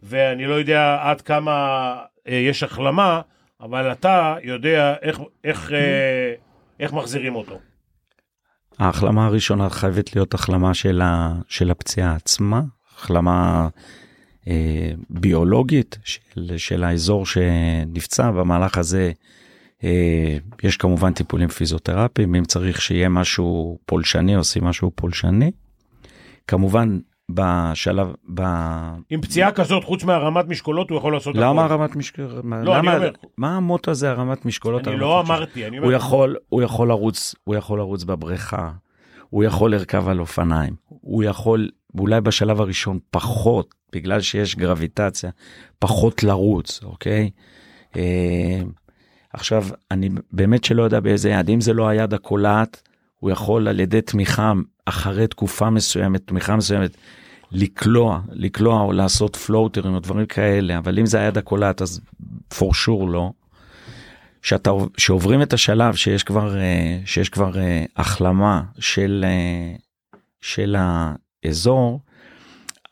ואני 0.03 0.47
לא 0.47 0.55
יודע 0.55 0.99
עד 1.03 1.21
כמה 1.21 1.97
אה, 2.29 2.35
יש 2.35 2.63
החלמה, 2.63 3.21
אבל 3.61 3.93
אתה 3.93 4.37
יודע 4.43 4.95
איך, 5.03 5.21
איך, 5.45 5.73
אה, 5.73 6.35
איך 6.81 6.93
מחזירים 6.93 7.35
אותו. 7.35 7.59
ההחלמה 8.79 9.27
הראשונה 9.27 9.71
חייבת 9.71 10.17
להיות 10.17 10.35
החלמה 10.35 10.75
של, 10.75 11.01
ה, 11.01 11.35
של 11.49 11.71
הפציעה 11.71 12.15
עצמה, 12.15 12.63
החלמה 12.97 13.69
אה, 14.49 14.93
ביולוגית 15.11 15.99
של, 16.05 16.57
של 16.57 16.85
האזור 16.85 17.27
שנפצע. 17.27 18.31
במהלך 18.31 18.79
הזה 18.79 19.07
אה, 19.07 19.13
יש 20.63 20.77
כמובן 20.77 21.13
טיפולים 21.13 21.49
פיזיותרפיים, 21.49 22.35
אם 22.35 22.45
צריך 22.45 22.81
שיהיה 22.81 23.09
משהו 23.09 23.79
פולשני, 23.87 24.35
עושים 24.35 24.65
משהו 24.65 24.91
פולשני. 24.95 25.51
כמובן 26.47 26.99
בשלב, 27.31 28.13
ב... 28.35 28.43
עם 29.11 29.21
פציעה 29.21 29.53
כזאת, 29.53 29.85
חוץ 29.85 30.05
מהרמת 30.05 30.49
משקולות, 30.49 30.91
הוא 30.91 30.99
יכול 30.99 31.13
לעשות 31.13 31.37
למה 31.37 31.65
הכל. 31.65 31.73
הרמת 31.73 31.97
משקולות? 31.97 32.45
לא, 32.45 32.79
אני 32.79 32.97
אומר. 32.97 33.11
מה 33.39 33.57
המוטו 33.57 33.91
הזה 33.91 34.11
הרמת 34.11 34.45
משקולות? 34.47 34.89
אני 34.89 34.97
לא 34.97 35.23
משקולות? 35.23 35.41
אמרתי, 35.41 35.67
אני 35.67 35.77
הוא 35.77 35.85
אומר, 35.85 35.97
יכול, 35.97 36.37
הוא 36.49 36.63
יכול 36.63 36.89
לרוץ, 36.89 37.35
הוא 37.45 37.55
יכול 37.55 37.79
לרוץ 37.79 38.05
בבריכה, 38.05 38.71
הוא 39.31 39.45
יכול 39.45 39.73
לרכב 39.73 40.09
על 40.09 40.21
אופניים, 40.21 40.75
הוא 40.89 41.25
יכול, 41.25 41.69
אולי 41.99 42.21
בשלב 42.21 42.61
הראשון 42.61 42.99
פחות, 43.11 43.75
בגלל 43.93 44.21
שיש 44.21 44.57
גרביטציה, 44.57 45.31
פחות 45.79 46.23
לרוץ, 46.23 46.81
אוקיי? 46.85 47.31
עכשיו, 49.33 49.65
אני 49.91 50.09
באמת 50.33 50.65
שלא 50.65 50.83
יודע 50.83 51.01
באיזה 51.01 51.31
יד, 51.31 51.51
אם 51.51 51.61
זה 51.61 51.73
לא 51.73 51.89
היד 51.89 52.15
הקולעת, 52.15 52.83
הוא 53.19 53.31
יכול 53.31 53.69
על 53.69 53.81
ידי 53.81 54.01
תמיכה 54.01 54.53
אחרי 54.85 55.27
תקופה 55.27 55.71
מסוימת, 55.71 56.27
תמיכה 56.27 56.57
מסוימת, 56.57 56.97
לקלוע, 57.53 58.21
לקלוע 58.33 58.81
או 58.81 58.93
לעשות 58.93 59.37
פלוטרים 59.37 59.95
או 59.95 60.01
דברים 60.01 60.27
כאלה, 60.27 60.79
אבל 60.79 60.99
אם 60.99 61.07
זה 61.07 61.21
היד 61.21 61.39
הקולעת 61.39 61.83
אז 61.83 62.01
for 62.55 62.67
sure 62.87 63.07
לא. 63.09 63.31
שאתה, 64.43 64.71
שעוברים 64.97 65.43
את 65.43 65.53
השלב 65.53 65.95
שיש 65.95 66.25
כבר, 66.25 66.57
אה, 66.59 66.99
שיש 67.05 67.29
כבר 67.29 67.59
אה, 67.59 67.85
החלמה 67.97 68.63
של, 68.79 69.25
אה, 69.29 69.77
של 70.41 70.77
האזור, 70.79 72.01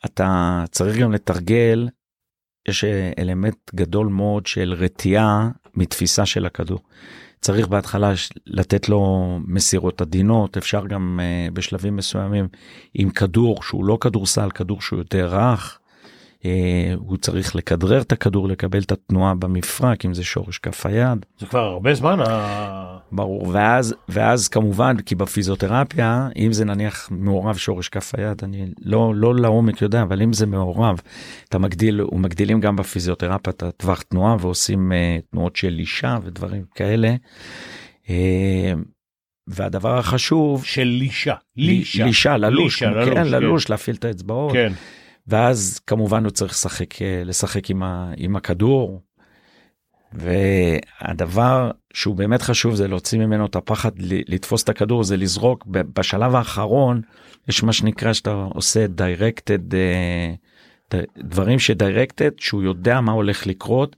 אתה 0.05 0.63
צריך 0.71 0.97
גם 0.97 1.11
לתרגל, 1.11 1.89
יש 2.67 2.83
אלמנט 3.19 3.75
גדול 3.75 4.07
מאוד 4.07 4.45
של 4.45 4.73
רתיעה 4.77 5.49
מתפיסה 5.75 6.25
של 6.25 6.45
הכדור. 6.45 6.79
צריך 7.41 7.67
בהתחלה 7.67 8.11
לתת 8.45 8.89
לו 8.89 9.39
מסירות 9.47 10.01
עדינות, 10.01 10.57
אפשר 10.57 10.85
גם 10.87 11.19
uh, 11.19 11.53
בשלבים 11.53 11.95
מסוימים 11.95 12.47
עם 12.93 13.09
כדור 13.09 13.63
שהוא 13.63 13.85
לא 13.85 13.97
כדורסל, 14.01 14.49
כדור 14.51 14.81
שהוא 14.81 14.99
יותר 14.99 15.27
רך, 15.27 15.79
הוא 16.95 17.17
צריך 17.17 17.55
לכדרר 17.55 18.01
את 18.01 18.11
הכדור, 18.11 18.47
לקבל 18.47 18.81
את 18.81 18.91
התנועה 18.91 19.35
במפרק, 19.35 20.05
אם 20.05 20.13
זה 20.13 20.23
שורש 20.23 20.57
כף 20.57 20.85
היד. 20.85 21.25
זה 21.39 21.45
כבר 21.45 21.59
הרבה 21.59 21.93
זמן, 21.93 22.19
ברור, 23.11 23.47
ואז, 23.47 23.95
ואז 24.09 24.47
כמובן, 24.47 24.97
כי 25.05 25.15
בפיזיותרפיה, 25.15 26.29
אם 26.37 26.53
זה 26.53 26.65
נניח 26.65 27.07
מעורב 27.11 27.57
שורש 27.57 27.89
כף 27.89 28.15
היד, 28.15 28.41
אני 28.43 28.65
לא, 28.81 29.13
לא 29.15 29.35
לעומק 29.35 29.81
יודע, 29.81 30.01
אבל 30.01 30.21
אם 30.21 30.33
זה 30.33 30.45
מעורב, 30.45 31.01
אתה 31.49 31.59
מגדיל, 31.59 32.01
ומגדילים 32.01 32.59
גם 32.59 32.75
בפיזיותרפיה 32.75 33.53
את 33.53 33.63
הטווח 33.63 34.01
תנועה 34.01 34.35
ועושים 34.39 34.91
uh, 34.91 35.31
תנועות 35.31 35.55
של 35.55 35.75
אישה 35.79 36.17
ודברים 36.23 36.63
כאלה. 36.75 37.15
Uh, 38.05 38.09
והדבר 39.47 39.97
החשוב, 39.97 40.65
של 40.65 40.83
לישה. 40.83 41.35
לישה. 41.57 42.05
לישה, 42.05 42.37
ללוש, 42.37 42.83
לישה, 42.83 42.93
כן, 42.93 43.11
ללוש, 43.11 43.17
כן. 43.17 43.31
ללוש, 43.31 43.69
להפעיל 43.69 43.95
את 43.95 44.05
האצבעות, 44.05 44.53
כן. 44.53 44.73
ואז 45.27 45.79
כמובן 45.87 46.23
הוא 46.23 46.31
צריך 46.31 46.51
לשחק, 46.51 47.01
אה, 47.01 47.21
לשחק 47.25 47.69
עם, 47.69 47.83
ה, 47.83 48.13
עם 48.17 48.35
הכדור. 48.35 49.01
והדבר 50.13 51.71
שהוא 51.93 52.15
באמת 52.15 52.41
חשוב 52.41 52.75
זה 52.75 52.87
להוציא 52.87 53.19
ממנו 53.19 53.45
את 53.45 53.55
הפחד 53.55 53.91
לתפוס 53.99 54.63
את 54.63 54.69
הכדור 54.69 55.03
זה 55.03 55.17
לזרוק 55.17 55.65
בשלב 55.67 56.35
האחרון 56.35 57.01
יש 57.47 57.63
מה 57.63 57.73
שנקרא 57.73 58.13
שאתה 58.13 58.31
עושה 58.53 58.85
directed 58.85 59.71
uh, 59.71 60.95
דברים 61.17 61.59
שדירקטד 61.59 62.31
שהוא 62.37 62.63
יודע 62.63 63.01
מה 63.01 63.11
הולך 63.11 63.47
לקרות. 63.47 63.95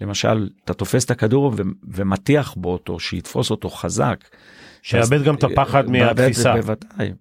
למשל 0.00 0.48
אתה 0.64 0.74
תופס 0.74 1.04
את 1.04 1.10
הכדור 1.10 1.52
ומטיח 1.88 2.54
בו 2.54 2.72
אותו 2.72 3.00
שיתפוס 3.00 3.50
אותו 3.50 3.70
חזק. 3.70 4.24
שיאבד 4.82 5.22
גם 5.22 5.34
את 5.34 5.44
הפחד 5.44 5.90
מהתפיסה. 5.90 6.54
בוודאי, 6.56 7.12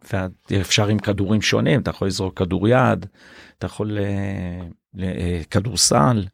ואפשר 0.51 0.87
עם 0.87 0.99
כדורים 0.99 1.41
שונים, 1.41 1.81
אתה 1.81 1.89
יכול 1.89 2.07
לזרוק 2.07 2.37
כדור 2.37 2.67
יד, 2.67 3.05
אתה 3.57 3.65
יכול 3.65 3.97
אה, 3.97 5.03
אה, 5.03 5.41
כדורסל, 5.51 6.25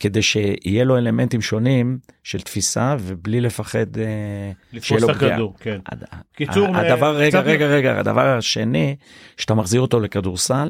כדי 0.00 0.22
שיהיה 0.22 0.84
לו 0.84 0.98
אלמנטים 0.98 1.42
שונים 1.42 1.98
של 2.22 2.40
תפיסה 2.40 2.96
ובלי 3.00 3.40
לפחד 3.40 3.98
אה, 3.98 4.04
לתפוס 4.72 5.04
את 5.04 5.08
הכדור, 5.08 5.54
כן. 5.60 5.78
קיצור, 6.36 6.76
הדבר, 6.76 7.16
רגע, 7.16 7.40
רגע, 7.40 7.66
רגע, 7.66 7.98
הדבר 7.98 8.26
השני, 8.26 8.96
שאתה 9.36 9.54
מחזיר 9.54 9.80
אותו 9.80 10.00
לכדורסל, 10.00 10.68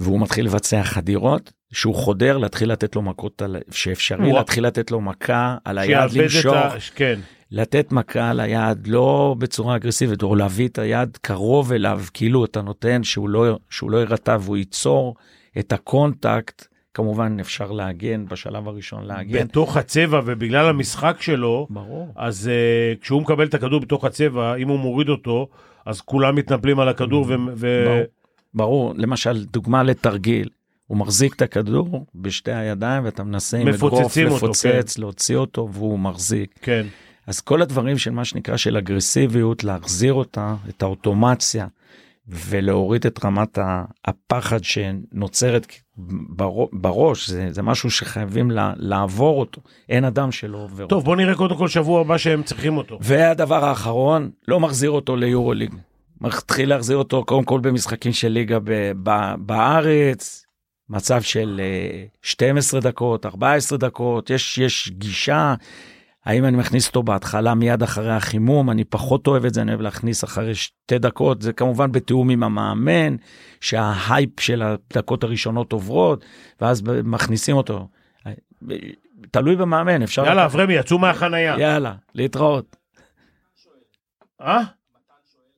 והוא 0.00 0.20
מתחיל 0.20 0.44
לבצע 0.44 0.82
חדירות, 0.82 1.52
שהוא 1.72 1.94
חודר 1.94 2.38
להתחיל 2.38 2.72
לתת 2.72 2.96
לו 2.96 3.02
מכות, 3.02 3.42
שאפשרי 3.70 4.32
להתחיל 4.32 4.66
לתת 4.66 4.90
לו 4.90 5.00
מכה 5.00 5.56
על 5.64 5.78
היד, 5.78 6.12
למשוך. 6.12 6.56
כן. 6.94 7.20
לתת 7.52 7.92
מכה 7.92 8.30
על 8.30 8.40
היד 8.40 8.86
לא 8.86 9.34
בצורה 9.38 9.76
אגרסיבית 9.76 10.22
או 10.22 10.34
להביא 10.34 10.68
את 10.68 10.78
היד 10.78 11.18
קרוב 11.20 11.72
אליו 11.72 12.00
כאילו 12.14 12.44
אתה 12.44 12.62
נותן 12.62 13.04
שהוא 13.04 13.28
לא 13.28 13.58
שהוא 13.70 13.90
לא 13.90 13.98
יירתע 13.98 14.36
והוא 14.40 14.56
ייצור 14.56 15.14
את 15.58 15.72
ה 15.72 15.84
contact 15.84 16.66
כמובן 16.94 17.36
אפשר 17.40 17.72
להגן 17.72 18.26
בשלב 18.26 18.68
הראשון 18.68 19.04
להגן. 19.04 19.44
בתוך 19.44 19.76
הצבע 19.76 20.20
ובגלל 20.24 20.68
המשחק 20.68 21.16
שלו, 21.20 21.66
ברור. 21.70 22.12
אז 22.16 22.50
uh, 22.50 23.02
כשהוא 23.02 23.22
מקבל 23.22 23.46
את 23.46 23.54
הכדור 23.54 23.80
בתוך 23.80 24.04
הצבע, 24.04 24.54
אם 24.54 24.68
הוא 24.68 24.78
מוריד 24.78 25.08
אותו, 25.08 25.48
אז 25.86 26.00
כולם 26.00 26.34
מתנפלים 26.34 26.80
על 26.80 26.88
הכדור 26.88 27.24
ו... 27.28 27.34
ו... 27.56 27.84
ברור. 27.84 28.02
ברור, 28.54 28.94
למשל 28.96 29.44
דוגמה 29.44 29.82
לתרגיל, 29.82 30.48
הוא 30.86 30.98
מחזיק 30.98 31.34
את 31.34 31.42
הכדור 31.42 32.06
בשתי 32.14 32.52
הידיים 32.52 33.04
ואתה 33.04 33.24
מנסה 33.24 33.58
עם 33.58 33.68
אגרוף 33.68 34.16
לפוצץ, 34.16 34.96
כן. 34.96 35.00
להוציא 35.02 35.36
אותו 35.36 35.68
והוא 35.72 35.98
מחזיק. 35.98 36.58
כן. 36.62 36.86
אז 37.26 37.40
כל 37.40 37.62
הדברים 37.62 37.98
של 37.98 38.10
מה 38.10 38.24
שנקרא 38.24 38.56
של 38.56 38.76
אגרסיביות, 38.76 39.64
להחזיר 39.64 40.12
אותה, 40.12 40.54
את 40.68 40.82
האוטומציה, 40.82 41.66
ולהוריד 42.28 43.06
את 43.06 43.24
רמת 43.24 43.58
הפחד 44.04 44.64
שנוצרת 44.64 45.66
בראש, 46.72 47.30
זה, 47.30 47.48
זה 47.50 47.62
משהו 47.62 47.90
שחייבים 47.90 48.50
לעבור 48.76 49.40
אותו, 49.40 49.60
אין 49.88 50.04
אדם 50.04 50.32
שלא 50.32 50.58
עובר 50.58 50.86
טוב, 50.86 50.98
אותו. 50.98 51.00
בוא 51.00 51.16
נראה 51.16 51.34
קודם 51.34 51.56
כל 51.56 51.68
שבוע 51.68 52.00
הבא 52.00 52.18
שהם 52.18 52.42
צריכים 52.42 52.76
אותו. 52.76 52.98
והדבר 53.00 53.64
האחרון, 53.64 54.30
לא 54.48 54.60
מחזיר 54.60 54.90
אותו 54.90 55.16
ליורוליג. 55.16 55.74
מתחיל 56.20 56.68
להחזיר 56.68 56.96
אותו 56.96 57.24
קודם 57.24 57.44
כל 57.44 57.60
במשחקים 57.60 58.12
של 58.12 58.28
ליגה 58.28 58.58
ב- 58.64 58.92
ב- 59.02 59.34
בארץ, 59.38 60.46
מצב 60.88 61.22
של 61.22 61.60
12 62.22 62.80
אה, 62.80 62.84
דקות, 62.84 63.26
14 63.26 63.78
דקות, 63.78 64.30
יש, 64.30 64.58
יש 64.58 64.90
גישה, 64.90 65.54
האם 66.24 66.44
אני 66.44 66.56
מכניס 66.56 66.88
אותו 66.88 67.02
בהתחלה 67.02 67.54
מיד 67.54 67.82
אחרי 67.82 68.12
החימום, 68.12 68.70
אני 68.70 68.84
פחות 68.84 69.26
אוהב 69.26 69.44
את 69.44 69.54
זה, 69.54 69.62
אני 69.62 69.70
אוהב 69.70 69.80
להכניס 69.80 70.24
אחרי 70.24 70.54
שתי 70.54 70.98
דקות, 70.98 71.42
זה 71.42 71.52
כמובן 71.52 71.92
בתיאום 71.92 72.30
עם 72.30 72.42
המאמן, 72.42 73.16
שההייפ 73.60 74.40
של 74.40 74.62
הדקות 74.62 75.24
הראשונות 75.24 75.72
עוברות, 75.72 76.24
ואז 76.60 76.82
מכניסים 77.04 77.56
אותו. 77.56 77.88
תלוי 79.30 79.56
במאמן, 79.56 80.02
אפשר... 80.02 80.24
יאללה, 80.26 80.44
אברמי, 80.44 80.74
יצאו 80.74 80.98
מהחנייה. 80.98 81.56
יאללה, 81.58 81.94
להתראות. 82.14 82.76
אה? 84.40 84.60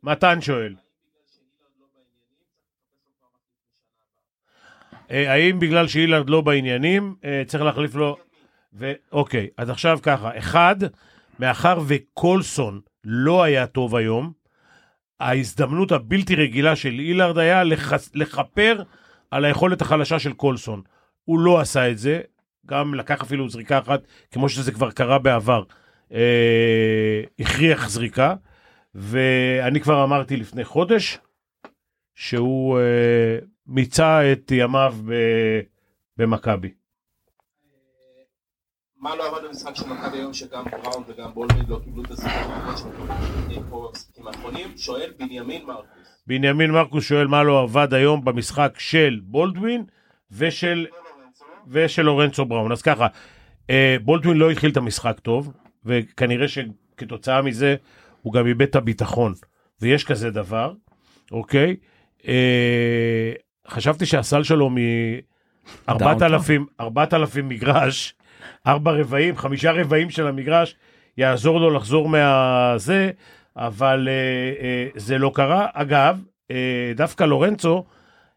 מתן 0.03 0.41
שואל. 0.41 0.75
אה, 5.11 5.33
האם 5.33 5.59
בגלל 5.59 5.87
שאילרד 5.89 6.31
לא 6.31 6.41
בעניינים, 6.41 7.15
אה, 7.25 7.43
צריך 7.47 7.65
להחליף 7.65 7.95
לו... 7.95 8.17
ואוקיי, 8.75 9.49
אז 9.57 9.71
עכשיו 9.71 9.99
ככה, 10.03 10.39
אחד, 10.39 10.77
מאחר 11.39 11.79
וקולסון 11.87 12.81
לא 13.05 13.43
היה 13.43 13.67
טוב 13.67 13.97
היום, 13.97 14.33
ההזדמנות 15.21 15.93
הבלתי 15.93 16.35
רגילה 16.35 16.77
של 16.77 16.99
אילרד 16.99 17.39
היה 17.39 17.65
לח... 17.65 17.93
לכפר 18.15 18.83
על 19.31 19.45
היכולת 19.45 19.83
החלשה 19.83 20.19
של 20.19 20.33
קולסון. 20.33 20.83
הוא 21.25 21.41
לא 21.41 21.61
עשה 21.61 21.91
את 21.91 21.99
זה, 21.99 22.21
גם 22.67 22.95
לקח 22.95 23.23
אפילו 23.23 23.49
זריקה 23.49 23.79
אחת, 23.79 24.01
כמו 24.31 24.49
שזה 24.49 24.73
כבר 24.73 24.91
קרה 24.91 25.19
בעבר, 25.19 25.63
אה, 26.13 27.23
הכריח 27.39 27.89
זריקה, 27.89 28.35
ואני 28.95 29.81
כבר 29.81 30.05
אמרתי 30.05 30.37
לפני 30.37 30.65
חודש 30.65 31.19
שהוא 32.15 32.79
אה, 32.79 33.39
מיצה 33.67 34.33
את 34.33 34.53
ימיו 34.55 34.97
במכבי. 36.17 36.84
מה 39.05 39.17
לא 39.17 39.29
עבד 39.29 39.49
במשחק 39.49 39.75
של 39.75 39.89
מכבי 39.89 40.19
היום 40.19 40.35
שגם 40.35 40.65
בראון 40.65 41.05
וגם 41.07 41.35
בולמיד 41.35 41.69
לא 41.69 41.81
קיבלו 41.85 42.03
את 42.03 42.09
במשחקים 42.09 42.51
האחרונים? 44.27 44.69
שואל 44.77 45.13
בנימין 45.19 45.67
מרקוס. 45.67 46.23
בנימין 46.27 46.71
מרקוס 46.71 47.05
שואל 47.05 47.27
מה 47.27 47.43
לא 47.43 47.63
עבד 47.63 47.95
היום 47.95 48.25
במשחק 48.25 48.75
של 48.79 49.21
בולדווין 49.23 49.85
ושל, 50.31 50.87
ושל 51.69 52.03
לורנצו 52.03 52.45
בראון. 52.45 52.73
אז 52.73 52.83
ככה, 52.83 53.07
אה, 53.71 53.97
בולדווין 54.03 54.37
לא 54.37 54.51
התחיל 54.51 54.71
את 54.71 54.77
המשחק 54.77 55.21
טוב, 55.21 55.53
וכנראה 55.85 56.47
שכתוצאה 56.49 57.43
מזה 57.43 57.77
הוא 58.23 58.33
גם 58.33 58.47
איבד 58.47 58.63
את 58.63 58.77
הביטחון, 58.77 59.35
ויש 59.81 60.05
כזה 60.05 60.31
דבר, 60.31 60.73
אוקיי? 61.33 61.77
אה, 62.29 63.33
חשבתי 63.69 64.07
שהסל 64.07 64.43
שלו 64.43 64.71
מ-4,000 64.71 67.43
מגרש, 67.43 68.15
ארבע 68.67 68.93
רבעים, 68.93 69.37
חמישה 69.37 69.73
רבעים 69.73 70.11
של 70.11 70.27
המגרש, 70.27 70.77
יעזור 71.19 71.61
לו 71.61 71.71
לחזור 71.71 72.09
מהזה, 72.09 73.11
אבל 73.57 74.09
אה, 74.09 74.65
אה, 74.65 74.89
זה 74.97 75.19
לא 75.19 75.31
קרה. 75.35 75.67
אגב, 75.73 76.21
אה, 76.51 76.93
דווקא 76.97 77.25
לורנצו 77.25 77.85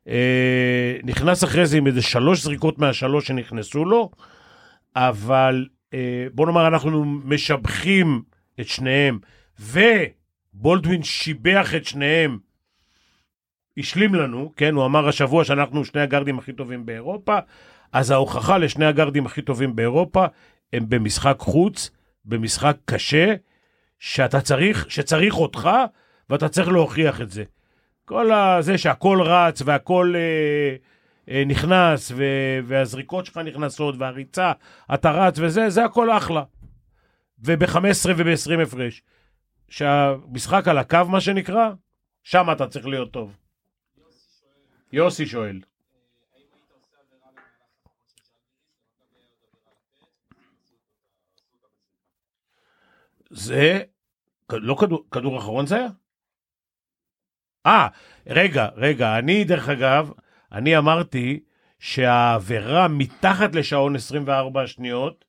אה, 0.07 0.97
נכנס 1.03 1.43
אחרי 1.43 1.65
זה 1.65 1.77
עם 1.77 1.88
איזה 1.88 2.01
שלוש 2.01 2.43
זריקות 2.43 2.79
מהשלוש 2.79 3.27
שנכנסו 3.27 3.86
לו, 3.86 4.12
אבל 4.95 5.67
אה, 5.93 6.27
בוא 6.33 6.45
נאמר, 6.45 6.67
אנחנו 6.67 7.05
משבחים 7.05 8.21
את 8.60 8.67
שניהם, 8.67 9.19
ובולדווין 9.60 11.03
שיבח 11.03 11.75
את 11.75 11.86
שניהם, 11.86 12.38
השלים 13.77 14.15
לנו, 14.15 14.51
כן, 14.55 14.73
הוא 14.75 14.86
אמר 14.86 15.07
השבוע 15.07 15.43
שאנחנו 15.43 15.86
שני 15.86 16.01
הגארדים 16.01 16.39
הכי 16.39 16.53
טובים 16.53 16.86
באירופה, 16.86 17.38
אז 17.91 18.12
ההוכחה 18.12 18.58
לשני 18.58 18.86
הגארדים 18.86 19.26
הכי 19.26 19.41
טובים 19.41 19.76
באירופה 19.76 20.26
הם 20.73 20.86
במשחק 20.89 21.36
חוץ, 21.39 21.89
במשחק 22.26 22.78
קשה, 22.86 23.34
שאתה 24.00 24.41
צריך, 24.41 24.86
שצריך 24.89 25.36
אותך, 25.36 25.69
ואתה 26.30 26.50
צריך 26.50 26.67
להוכיח 26.67 27.21
את 27.21 27.32
זה. 27.32 27.43
כל 28.06 28.32
זה 28.60 28.78
שהכל 28.78 29.21
רץ 29.21 29.62
והכל 29.65 30.13
אה, 30.15 30.76
אה, 31.30 31.43
נכנס, 31.45 32.12
ו, 32.15 32.23
והזריקות 32.65 33.26
שלך 33.26 33.38
נכנסות, 33.38 33.95
והריצה, 34.00 34.52
אתה 34.93 35.12
רץ 35.12 35.39
וזה, 35.39 35.69
זה 35.69 35.86
הכל 35.86 36.12
אחלה. 36.12 36.43
וב-15 37.39 38.10
וב-20 38.17 38.62
הפרש. 38.63 39.02
שהמשחק 39.69 40.67
על 40.67 40.78
הקו, 40.78 41.06
מה 41.10 41.21
שנקרא, 41.21 41.69
שם 42.23 42.47
אתה 42.52 42.67
צריך 42.67 42.88
להיות 42.88 43.12
טוב. 43.12 43.38
יוסי 44.93 45.26
שואל. 45.26 45.60
זה 53.29 53.79
לא 54.51 54.75
כדור, 54.79 55.05
כדור 55.11 55.37
אחרון 55.37 55.65
זה 55.65 55.75
היה? 55.75 55.87
אה, 57.65 57.87
רגע, 58.27 58.67
רגע, 58.75 59.17
אני 59.17 59.43
דרך 59.43 59.69
אגב, 59.69 60.11
אני 60.51 60.77
אמרתי 60.77 61.39
שהעבירה 61.79 62.87
מתחת 62.87 63.55
לשעון 63.55 63.95
24 63.95 64.67
שניות 64.67 65.25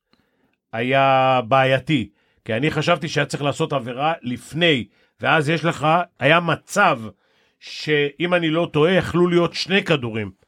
היה 0.73 1.39
בעייתי, 1.47 2.09
כי 2.45 2.53
אני 2.53 2.71
חשבתי 2.71 3.07
שהיה 3.07 3.25
צריך 3.25 3.43
לעשות 3.43 3.73
עבירה 3.73 4.13
לפני, 4.21 4.87
ואז 5.19 5.49
יש 5.49 5.65
לך, 5.65 5.87
היה 6.19 6.39
מצב 6.39 6.99
שאם 7.59 8.33
אני 8.33 8.49
לא 8.49 8.69
טועה, 8.73 8.93
יכלו 8.93 9.27
להיות 9.27 9.53
שני 9.53 9.83
כדורים. 9.83 10.38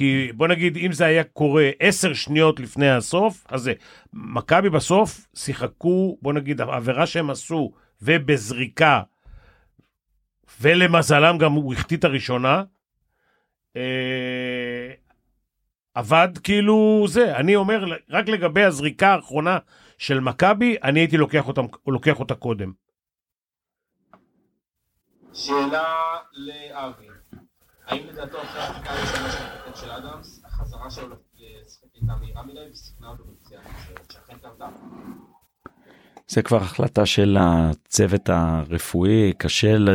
כי 0.00 0.32
בוא 0.34 0.48
נגיד, 0.48 0.76
אם 0.76 0.92
זה 0.92 1.04
היה 1.06 1.24
קורה 1.24 1.70
עשר 1.80 2.14
שניות 2.14 2.60
לפני 2.60 2.90
הסוף, 2.90 3.46
אז 3.48 3.62
זה. 3.62 3.72
מכבי 4.12 4.70
בסוף 4.70 5.26
שיחקו, 5.36 6.18
בוא 6.22 6.32
נגיד, 6.32 6.60
העבירה 6.60 7.06
שהם 7.06 7.30
עשו, 7.30 7.72
ובזריקה, 8.02 9.02
ולמזלם 10.60 11.38
גם 11.38 11.52
הוא 11.52 11.74
החטיא 11.74 11.96
את 11.96 12.04
הראשונה, 12.04 12.62
אה, 13.76 14.92
עבד 15.94 16.28
כאילו 16.42 17.04
זה. 17.08 17.36
אני 17.36 17.56
אומר, 17.56 17.84
רק 18.10 18.28
לגבי 18.28 18.64
הזריקה 18.64 19.08
האחרונה 19.08 19.58
של 19.98 20.20
מכבי, 20.20 20.76
אני 20.82 21.00
הייתי 21.00 21.16
לוקח, 21.16 21.48
אותם, 21.48 21.64
לוקח 21.86 22.20
אותה 22.20 22.34
קודם. 22.34 22.72
שאלה 25.32 26.16
לאבי, 26.32 27.19
האם 27.90 28.06
לדעתו 28.08 28.42
אחרי 28.42 28.60
ההחלטה 28.62 28.90
הראשונה 28.90 29.30
של 29.30 29.38
הקפטן 29.44 29.80
של 29.80 29.90
אדמס, 29.90 30.42
החזרה 30.44 30.90
שלו 30.90 31.06
לשחק 31.34 31.86
הייתה 31.94 32.12
מהירה 32.20 32.42
מדי 32.42 32.58
וסיכנה 32.72 33.08
אותו 33.08 33.24
בפציעה 33.24 33.62
נוספת, 33.62 34.12
שאכן 34.12 34.34
קרתה? 34.42 34.66
זה 36.28 36.42
כבר 36.42 36.56
החלטה 36.56 37.06
של 37.06 37.36
הצוות 37.40 38.28
הרפואי, 38.28 39.32
קשה 39.38 39.78
ל... 39.78 39.88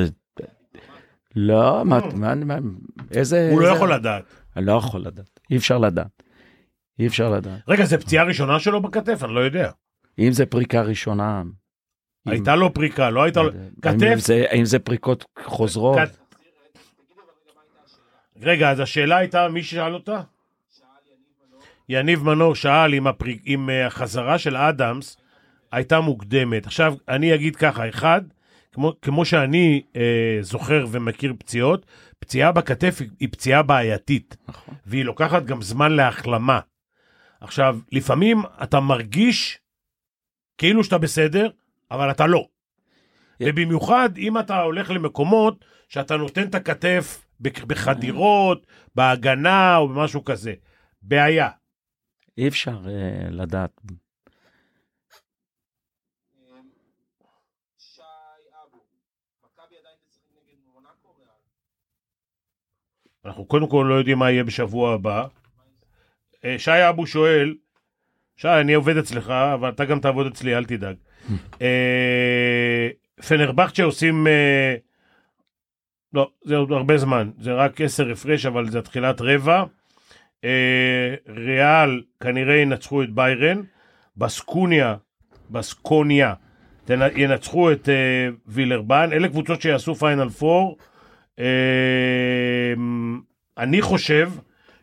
לא, 1.35 1.85
מה, 1.85 1.99
מה, 2.15 2.35
מה, 2.35 2.55
איזה... 3.11 3.49
הוא 3.51 3.61
לא 3.61 3.67
יכול 3.67 3.93
לדעת. 3.93 4.23
אני 4.55 4.65
לא 4.65 4.71
יכול 4.71 5.01
לדעת, 5.01 5.39
אי 5.51 5.57
אפשר 5.57 5.77
לדעת. 5.77 6.23
אי 6.99 7.07
אפשר 7.07 7.29
לדעת. 7.29 7.59
רגע, 7.67 7.85
זו 7.85 7.99
פציעה 7.99 8.23
ראשונה 8.25 8.59
שלו 8.59 8.81
בכתף? 8.81 9.23
אני 9.23 9.33
לא 9.33 9.39
יודע. 9.39 9.71
אם 10.19 10.31
זה 10.31 10.45
פריקה 10.45 10.81
ראשונה... 10.81 11.41
אם- 12.27 12.31
הייתה 12.31 12.55
לו 12.55 12.73
פריקה, 12.73 13.09
לא 13.09 13.23
הייתה 13.23 13.41
לו... 13.41 13.51
כתף? 13.81 14.15
זה- 14.17 14.45
האם 14.49 14.65
זה 14.65 14.79
פריקות 14.79 15.25
חוזרות? 15.45 15.97
רגע, 18.41 18.71
אז 18.71 18.79
השאלה 18.79 19.17
הייתה, 19.17 19.47
מי 19.47 19.63
שאל 19.63 19.93
אותה? 19.93 20.21
יניב 21.89 22.23
מנור 22.23 22.55
שאל 22.55 22.93
אם, 22.93 23.07
הפריק, 23.07 23.41
אם 23.47 23.69
אה, 23.69 23.87
החזרה 23.87 24.37
של 24.37 24.57
אדמס 24.57 25.17
הייתה 25.71 26.01
מוקדמת. 26.01 26.65
עכשיו, 26.65 26.95
אני 27.07 27.35
אגיד 27.35 27.55
ככה, 27.55 27.89
אחד, 27.89 28.21
כמו, 28.71 28.93
כמו 29.01 29.25
שאני 29.25 29.81
אה, 29.95 30.37
זוכר 30.41 30.85
ומכיר 30.91 31.33
פציעות, 31.39 31.85
פציעה 32.19 32.51
בכתף 32.51 32.97
היא, 32.99 33.09
היא 33.19 33.29
פציעה 33.31 33.63
בעייתית, 33.63 34.37
נכון. 34.47 34.75
והיא 34.85 35.05
לוקחת 35.05 35.45
גם 35.45 35.61
זמן 35.61 35.91
להחלמה. 35.91 36.59
עכשיו, 37.41 37.79
לפעמים 37.91 38.41
אתה 38.63 38.79
מרגיש 38.79 39.59
כאילו 40.57 40.83
שאתה 40.83 40.97
בסדר, 40.97 41.49
אבל 41.91 42.11
אתה 42.11 42.27
לא. 42.27 42.47
ובמיוחד 43.39 44.09
אם 44.17 44.39
אתה 44.39 44.61
הולך 44.61 44.89
למקומות 44.91 45.65
שאתה 45.89 46.17
נותן 46.17 46.47
את 46.47 46.55
הכתף 46.55 47.24
בחדירות, 47.41 48.67
בהגנה 48.95 49.77
או 49.77 49.87
במשהו 49.87 50.25
כזה. 50.25 50.53
בעיה. 51.01 51.49
אי 52.37 52.47
אפשר 52.47 52.79
אה, 52.87 53.29
לדעת. 53.29 53.81
אנחנו 63.25 63.45
קודם 63.45 63.69
כל 63.69 63.85
לא 63.89 63.95
יודעים 63.95 64.19
מה 64.19 64.31
יהיה 64.31 64.43
בשבוע 64.43 64.93
הבא. 64.93 65.27
אה, 66.45 66.59
שי 66.59 66.89
אבו 66.89 67.07
שואל, 67.07 67.55
שי, 68.37 68.47
אני 68.47 68.73
עובד 68.73 68.97
אצלך, 68.97 69.29
אבל 69.29 69.69
אתה 69.69 69.85
גם 69.85 69.99
תעבוד 69.99 70.27
אצלי, 70.27 70.57
אל 70.57 70.65
תדאג. 70.65 70.95
אה, 71.61 72.89
פנרבכצ'ה 73.27 73.83
עושים... 73.83 74.27
אה, 74.27 74.75
לא, 76.15 76.29
זה 76.43 76.55
עוד 76.55 76.71
הרבה 76.71 76.97
זמן, 76.97 77.29
זה 77.39 77.53
רק 77.53 77.81
עשר 77.81 78.11
הפרש, 78.11 78.45
אבל 78.45 78.69
זה 78.69 78.81
תחילת 78.81 79.21
רבע. 79.21 79.63
אה, 80.43 81.15
ריאל 81.27 82.01
כנראה 82.19 82.55
ינצחו 82.55 83.03
את 83.03 83.09
ביירן, 83.09 83.61
בסקוניה, 84.17 84.95
בסקוניה, 85.49 86.33
ינצחו 87.15 87.71
את 87.71 87.89
אה, 87.89 88.27
וילרבן, 88.47 89.09
אלה 89.13 89.27
קבוצות 89.27 89.61
שיעשו 89.61 89.95
פיינל 89.95 90.29
פור. 90.29 90.77
אה, 91.39 92.73
אני 93.57 93.81
חושב 93.81 94.31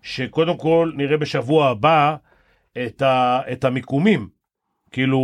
שקודם 0.02 0.56
כל 0.56 0.92
נראה 0.96 1.16
בשבוע 1.16 1.68
הבא 1.68 2.16
את, 2.86 3.02
ה, 3.02 3.40
את 3.52 3.64
המיקומים. 3.64 4.28
כאילו, 4.90 5.20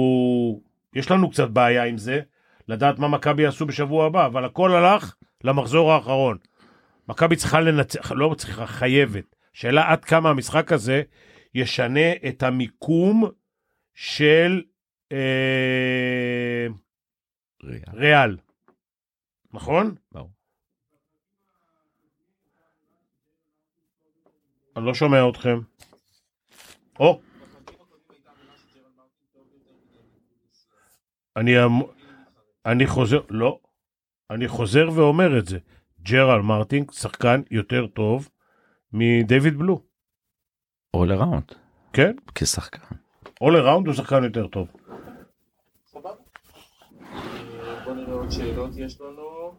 יש 0.94 1.10
לנו 1.10 1.30
קצת 1.30 1.48
בעיה 1.48 1.84
עם 1.84 1.98
זה, 1.98 2.20
לדעת 2.68 2.98
מה 2.98 3.08
מכבי 3.08 3.42
יעשו 3.42 3.66
בשבוע 3.66 4.06
הבא, 4.06 4.26
אבל 4.26 4.44
הכל 4.44 4.72
הלך 4.72 5.14
למחזור 5.44 5.92
האחרון. 5.92 6.38
מכבי 7.08 7.36
צריכה 7.36 7.60
לנצח, 7.60 8.12
לא 8.12 8.34
צריכה, 8.38 8.66
חייבת. 8.66 9.36
שאלה 9.52 9.92
עד 9.92 10.04
כמה 10.04 10.30
המשחק 10.30 10.72
הזה 10.72 11.02
ישנה 11.54 12.12
את 12.28 12.42
המיקום 12.42 13.30
של 13.94 14.62
אה, 15.12 16.66
ריאל. 17.94 18.36
נכון? 19.52 19.94
ברור. 20.12 20.30
אני 24.76 24.86
לא 24.86 24.94
שומע 24.94 25.28
אתכם. 25.28 25.58
או, 27.00 27.20
אני, 31.36 31.64
אמ- 31.64 31.90
אני 32.66 32.86
חוזר, 32.86 33.20
לא, 33.30 33.60
אני 34.30 34.48
חוזר 34.48 34.88
ואומר 34.94 35.38
את 35.38 35.46
זה. 35.46 35.58
ג'רל 36.02 36.42
מרטין 36.42 36.84
שחקן 36.92 37.42
יותר 37.50 37.86
טוב 37.86 38.28
מדייוויד 38.92 39.56
בלו. 39.58 39.82
all 40.96 41.10
around, 41.18 41.54
כן? 41.92 42.16
כשחקן. 42.34 42.94
all 43.24 43.56
around 43.62 43.86
הוא 43.86 43.94
שחקן 43.94 44.24
יותר 44.24 44.46
טוב. 44.46 44.68
סבבה. 45.86 46.10
בוא 47.84 47.94
נראה 47.94 48.12
עוד 48.12 48.30
שאלות 48.30 48.70
יש 48.76 49.00
לנו. 49.00 49.54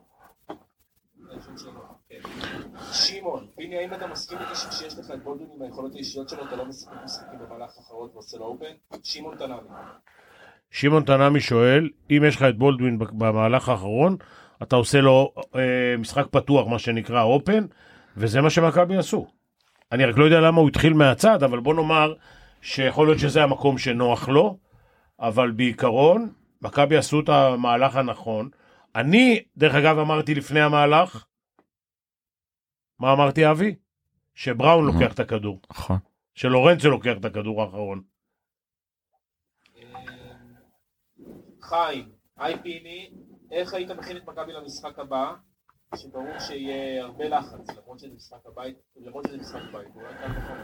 שמעון, 2.94 3.48
פיני, 3.56 3.78
האם 3.78 3.94
אתה 3.94 4.08
מסכים 4.08 4.38
איתי 4.38 4.56
שכשיש 4.56 5.00
לך 5.00 5.12
את 5.12 5.24
בולדווין 5.24 5.50
עם 5.56 5.62
היכולות 5.62 5.96
האישיות 5.96 6.30
שלו, 6.30 6.48
אתה 6.48 6.56
לא 6.56 6.66
משחק 6.66 6.94
משחקים 7.04 7.40
במהלך 7.40 7.78
האחרון 7.78 8.10
ועושה 8.14 8.38
לו 8.38 8.46
אופן? 8.46 9.00
שמעון 9.04 9.38
תנעמי. 9.38 9.70
שמעון 10.72 11.04
תנעמי 11.04 11.40
שואל, 11.40 11.90
אם 12.10 12.24
יש 12.28 12.36
לך 12.36 12.44
את 12.44 12.58
בולדווין 12.58 13.00
במהלך 13.00 13.70
האחרון, 13.70 14.18
אתה 14.64 14.76
עושה 14.76 15.02
לו 15.02 15.34
אה, 15.56 15.98
משחק 15.98 16.26
פתוח, 16.32 16.68
מה 16.68 16.80
שנקרא 16.80 17.24
אופן, 17.24 17.66
וזה 18.18 18.42
מה 18.42 18.50
שמכבי 18.50 18.98
עשו. 18.98 19.28
אני 19.92 20.06
רק 20.06 20.18
לא 20.18 20.24
יודע 20.24 20.40
למה 20.40 20.62
הוא 20.62 20.70
התחיל 20.70 20.94
מהצד, 20.94 21.44
אבל 21.44 21.60
בוא 21.60 21.74
נאמר 21.74 22.14
שיכול 22.62 23.08
להיות 23.08 23.20
שזה 23.20 23.44
המקום 23.44 23.78
שנוח 23.78 24.30
לו, 24.30 24.58
אבל 25.20 25.52
בעיקרון, 25.52 26.30
מכבי 26.62 26.98
עשו 26.98 27.20
את 27.20 27.30
המהלך 27.30 27.96
הנכון. 27.96 28.50
אני, 28.96 29.44
דרך 29.58 29.76
אגב, 29.76 30.00
אמרתי 30.00 30.36
לפני 30.36 30.62
המהלך, 30.62 31.26
מה 33.00 33.14
אמרתי, 33.14 33.52
אבי? 33.52 33.76
שבראון 34.36 34.86
לוקח 34.86 35.14
את 35.14 35.20
הכדור, 35.20 35.62
נכון. 35.72 35.98
שלורנצו 36.36 36.90
לוקח 36.90 37.14
את 37.20 37.26
הכדור 37.26 37.62
האחרון. 37.62 38.02
אה, 39.78 39.84
חיים, 41.62 42.10
היי 42.38 42.56
פיני, 42.64 43.10
איך 43.52 43.74
היית 43.74 43.92
מכין 43.92 44.18
את 44.18 44.28
מכבי 44.28 44.54
למשחק 44.54 45.00
הבא? 45.00 45.34
שברור 45.96 46.40
שיהיה 46.40 47.04
הרבה 47.04 47.30
לחץ, 47.30 47.78
למרות 47.78 48.00
שזה 48.00 48.10
משחק 48.16 48.38
הבית, 48.46 48.76
למרות 49.06 49.26
שזה 49.28 49.38
משחק 49.38 49.62
בית, 49.72 49.88
אולי 49.96 50.14
קל 50.14 50.32
וחומר. 50.38 50.64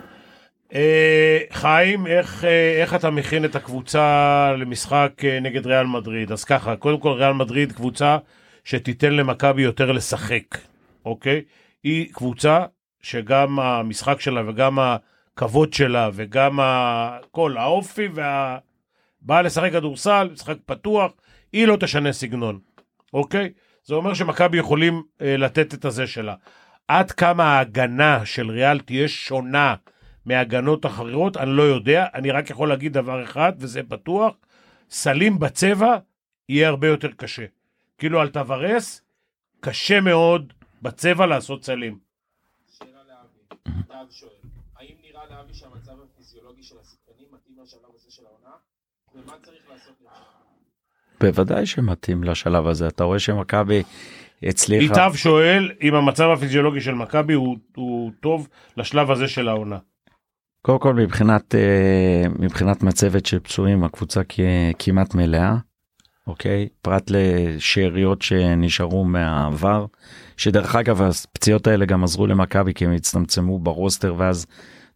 אה, 0.74 1.40
חיים, 1.52 2.08
איך, 2.08 2.46
אה, 2.46 2.82
איך 2.82 2.96
אתה 2.96 3.10
מכין 3.10 3.46
את 3.46 3.56
הקבוצה 3.56 4.52
למשחק 4.58 5.12
אה, 5.24 5.40
נגד 5.40 5.68
ריאל 5.68 5.86
מדריד? 5.86 6.32
אז 6.32 6.44
ככה, 6.44 6.76
קודם 6.76 7.00
כל 7.00 7.12
ריאל 7.12 7.34
מדריד 7.34 7.72
קבוצה 7.72 8.18
שתיתן 8.64 9.14
למכבי 9.14 9.62
יותר 9.62 9.92
לשחק, 9.92 10.58
אוקיי? 11.06 11.42
היא 11.84 12.14
קבוצה 12.14 12.66
שגם 13.02 13.60
המשחק 13.60 14.22
שלה 14.22 14.50
וגם 14.50 14.80
הכבוד 14.80 15.74
שלה 15.74 16.10
וגם 16.14 16.60
כל 17.32 17.58
האופי 17.58 18.08
וה... 18.14 18.58
באה 19.22 19.42
לשחק 19.42 19.72
כדורסל, 19.72 20.30
משחק 20.34 20.58
פתוח, 20.66 21.12
היא 21.54 21.68
לא 21.68 21.78
תשנה 21.80 22.14
סגנון, 22.14 22.60
אוקיי? 23.14 23.54
זה 23.84 23.96
אומר 23.96 24.14
שמכבי 24.14 24.58
יכולים 24.58 25.04
אה, 25.22 25.38
לתת 25.38 25.74
את 25.74 25.86
הזה 25.86 26.08
שלה. 26.08 26.36
עד 26.88 27.12
כמה 27.12 27.44
ההגנה 27.44 28.26
של 28.26 28.50
ריאל 28.50 28.80
תהיה 28.80 29.08
שונה 29.08 29.76
מהגנות 30.26 30.86
אחרות, 30.86 31.38
אני 31.38 31.50
לא 31.50 31.64
יודע, 31.64 32.08
אני 32.14 32.32
רק 32.32 32.50
יכול 32.50 32.70
להגיד 32.70 32.94
דבר 32.94 33.24
אחד, 33.24 33.54
וזה 33.60 33.84
בטוח, 33.84 34.36
סלים 34.90 35.40
בצבע 35.40 35.98
יהיה 36.50 36.68
הרבה 36.68 36.88
יותר 36.88 37.12
קשה. 37.12 37.46
כאילו 37.98 38.22
על 38.22 38.30
טוורס, 38.30 39.02
קשה 39.60 40.02
מאוד 40.02 40.54
בצבע 40.82 41.26
לעשות 41.26 41.64
סלים. 41.64 42.00
שאלה 42.80 43.04
לאבי, 43.04 43.72
דב 43.88 44.12
שואל, 44.12 44.32
האם 44.76 44.96
נראה 45.02 45.26
לאבי 45.30 45.54
שהמצב 45.54 45.94
הפיזיולוגי 46.04 46.64
של 46.64 46.76
השחקנים 46.82 47.28
מתאים 47.32 47.58
לשלב 47.64 47.96
הזה 47.96 48.12
של 48.12 48.24
העונה? 48.26 48.56
ומה 49.16 49.34
צריך 49.44 49.70
לעשות? 49.70 49.96
בוודאי 51.20 51.66
שמתאים 51.66 52.24
לשלב 52.24 52.68
הזה. 52.68 52.88
אתה 52.88 53.04
רואה 53.04 53.20
שמכבי 53.20 53.84
הצליחה. 54.44 54.84
איתב 54.84 55.12
שואל 55.16 55.72
אם 55.82 55.96
המצב 55.96 56.30
הפיזיולוגי 56.30 56.82
של 56.82 56.94
מכבי 56.94 57.34
הוא, 57.34 57.58
הוא 57.76 58.12
טוב 58.20 58.48
לשלב 58.78 59.12
הזה 59.12 59.28
של 59.28 59.48
העונה. 59.48 59.78
קודם 60.62 60.80
כל 60.80 60.94
מבחינת 60.94 61.56
אה, 61.56 62.24
מבחינת 62.40 62.84
מצבת 62.84 63.26
של 63.26 63.40
פצועים 63.40 63.84
הקבוצה 63.84 64.22
כמעט 64.80 65.16
מלאה. 65.16 65.56
אוקיי 66.28 66.68
פרט 66.82 67.04
לשאריות 67.10 68.22
שנשארו 68.22 69.06
מהעבר 69.06 69.86
שדרך 70.38 70.76
אגב 70.76 71.02
הפציעות 71.02 71.68
האלה 71.68 71.86
גם 71.86 72.04
עזרו 72.04 72.28
למכבי 72.28 72.74
כי 72.74 72.86
הם 72.86 72.92
הצטמצמו 72.92 73.60
ברוסטר 73.60 74.16
ואז 74.18 74.46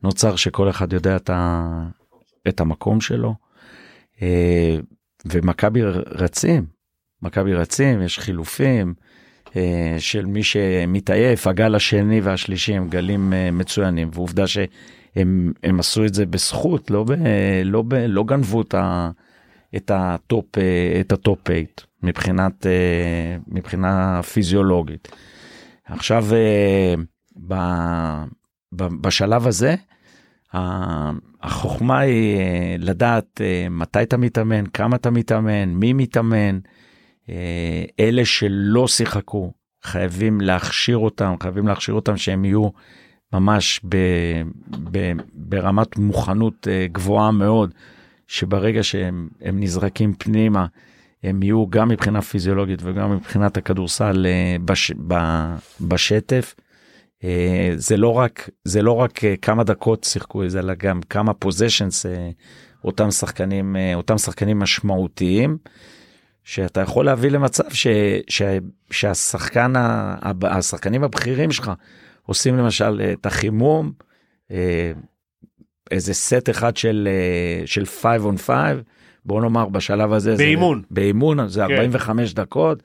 נוצר 0.03 0.35
שכל 0.35 0.69
אחד 0.69 0.93
יודע 0.93 1.15
את, 1.15 1.29
ה, 1.29 1.63
את 2.47 2.59
המקום 2.61 3.01
שלו. 3.01 3.35
אה, 5.25 5.31
ומכבי 5.31 5.81
רצים, 6.05 6.65
מכבי 7.21 7.53
רצים, 7.53 8.01
יש 8.01 8.19
חילופים 8.19 8.93
אה, 9.55 9.95
של 9.99 10.25
מי 10.25 10.43
שמתעייף, 10.43 11.47
הגל 11.47 11.75
השני 11.75 12.21
והשלישי 12.21 12.73
הם 12.73 12.89
גלים 12.89 13.33
אה, 13.33 13.51
מצוינים, 13.51 14.09
ועובדה 14.13 14.47
שהם 14.47 15.53
הם 15.63 15.79
עשו 15.79 16.05
את 16.05 16.13
זה 16.13 16.25
בזכות, 16.25 16.91
לא, 16.91 17.03
ב, 17.03 17.11
לא, 17.65 17.81
ב, 17.81 17.93
לא 17.93 18.23
גנבו 18.23 18.61
את, 18.61 18.73
ה, 18.73 19.09
את 19.75 19.91
ה 19.93 20.04
top, 20.04 20.45
את 20.99 21.11
ה 21.11 21.20
top 21.20 21.47
8 21.47 21.59
מבחינת, 22.03 22.65
מבחינה 23.47 24.23
פיזיולוגית. 24.23 25.07
עכשיו, 25.85 26.25
ב, 27.47 27.55
ב, 28.75 28.83
בשלב 29.01 29.47
הזה, 29.47 29.75
החוכמה 30.53 31.99
היא 31.99 32.37
אה, 32.37 32.75
לדעת 32.79 33.41
אה, 33.41 33.67
מתי 33.69 34.01
אתה 34.01 34.17
מתאמן, 34.17 34.65
כמה 34.65 34.95
אתה 34.95 35.09
מתאמן, 35.09 35.69
מי 35.69 35.93
מתאמן. 35.93 36.59
אה, 37.29 37.83
אלה 37.99 38.25
שלא 38.25 38.87
שיחקו, 38.87 39.53
חייבים 39.83 40.41
להכשיר 40.41 40.97
אותם, 40.97 41.33
חייבים 41.43 41.67
להכשיר 41.67 41.95
אותם 41.95 42.17
שהם 42.17 42.45
יהיו 42.45 42.69
ממש 43.33 43.81
ב, 43.89 43.97
ב, 44.91 45.11
ברמת 45.33 45.97
מוכנות 45.97 46.67
גבוהה 46.91 47.31
מאוד, 47.31 47.73
שברגע 48.27 48.83
שהם 48.83 49.29
נזרקים 49.53 50.13
פנימה, 50.13 50.65
הם 51.23 51.43
יהיו 51.43 51.69
גם 51.69 51.87
מבחינה 51.89 52.21
פיזיולוגית 52.21 52.79
וגם 52.83 53.15
מבחינת 53.15 53.57
הכדורסל 53.57 54.25
בש, 54.65 54.91
בשטף. 55.81 56.55
אה, 57.23 57.71
זה 57.75 57.97
לא 57.97 58.13
רק 58.13 58.49
זה 58.63 58.81
לא 58.81 58.91
רק 58.91 59.23
אה, 59.23 59.35
כמה 59.41 59.63
דקות 59.63 60.03
שיחקו 60.03 60.43
את 60.43 60.51
זה 60.51 60.59
אלא 60.59 60.73
גם 60.73 61.01
כמה 61.01 61.33
פוזיישנס 61.33 62.05
אה, 62.05 62.29
אותם 62.83 63.11
שחקנים 63.11 63.75
אותם 63.95 64.17
שחקנים 64.17 64.59
משמעותיים 64.59 65.57
שאתה 66.43 66.81
יכול 66.81 67.05
להביא 67.05 67.29
למצב 67.29 67.63
ש, 67.69 67.87
ש, 68.27 68.41
שהשחקן 68.91 69.73
השחקנים 70.43 71.03
הבכירים 71.03 71.51
שלך 71.51 71.71
עושים 72.25 72.57
למשל 72.57 73.01
את 73.13 73.25
החימום 73.25 73.91
איזה 75.91 76.13
סט 76.13 76.49
אחד 76.49 76.77
של 76.77 77.07
של 77.65 77.85
5 77.85 78.21
on 78.21 78.37
5 78.37 78.55
בוא 79.25 79.41
נאמר 79.41 79.69
בשלב 79.69 80.13
הזה 80.13 80.35
באימון 80.37 80.79
זה, 80.79 80.85
באימון 80.91 81.47
זה 81.47 81.61
כן. 81.67 81.73
45 81.73 82.33
דקות. 82.33 82.83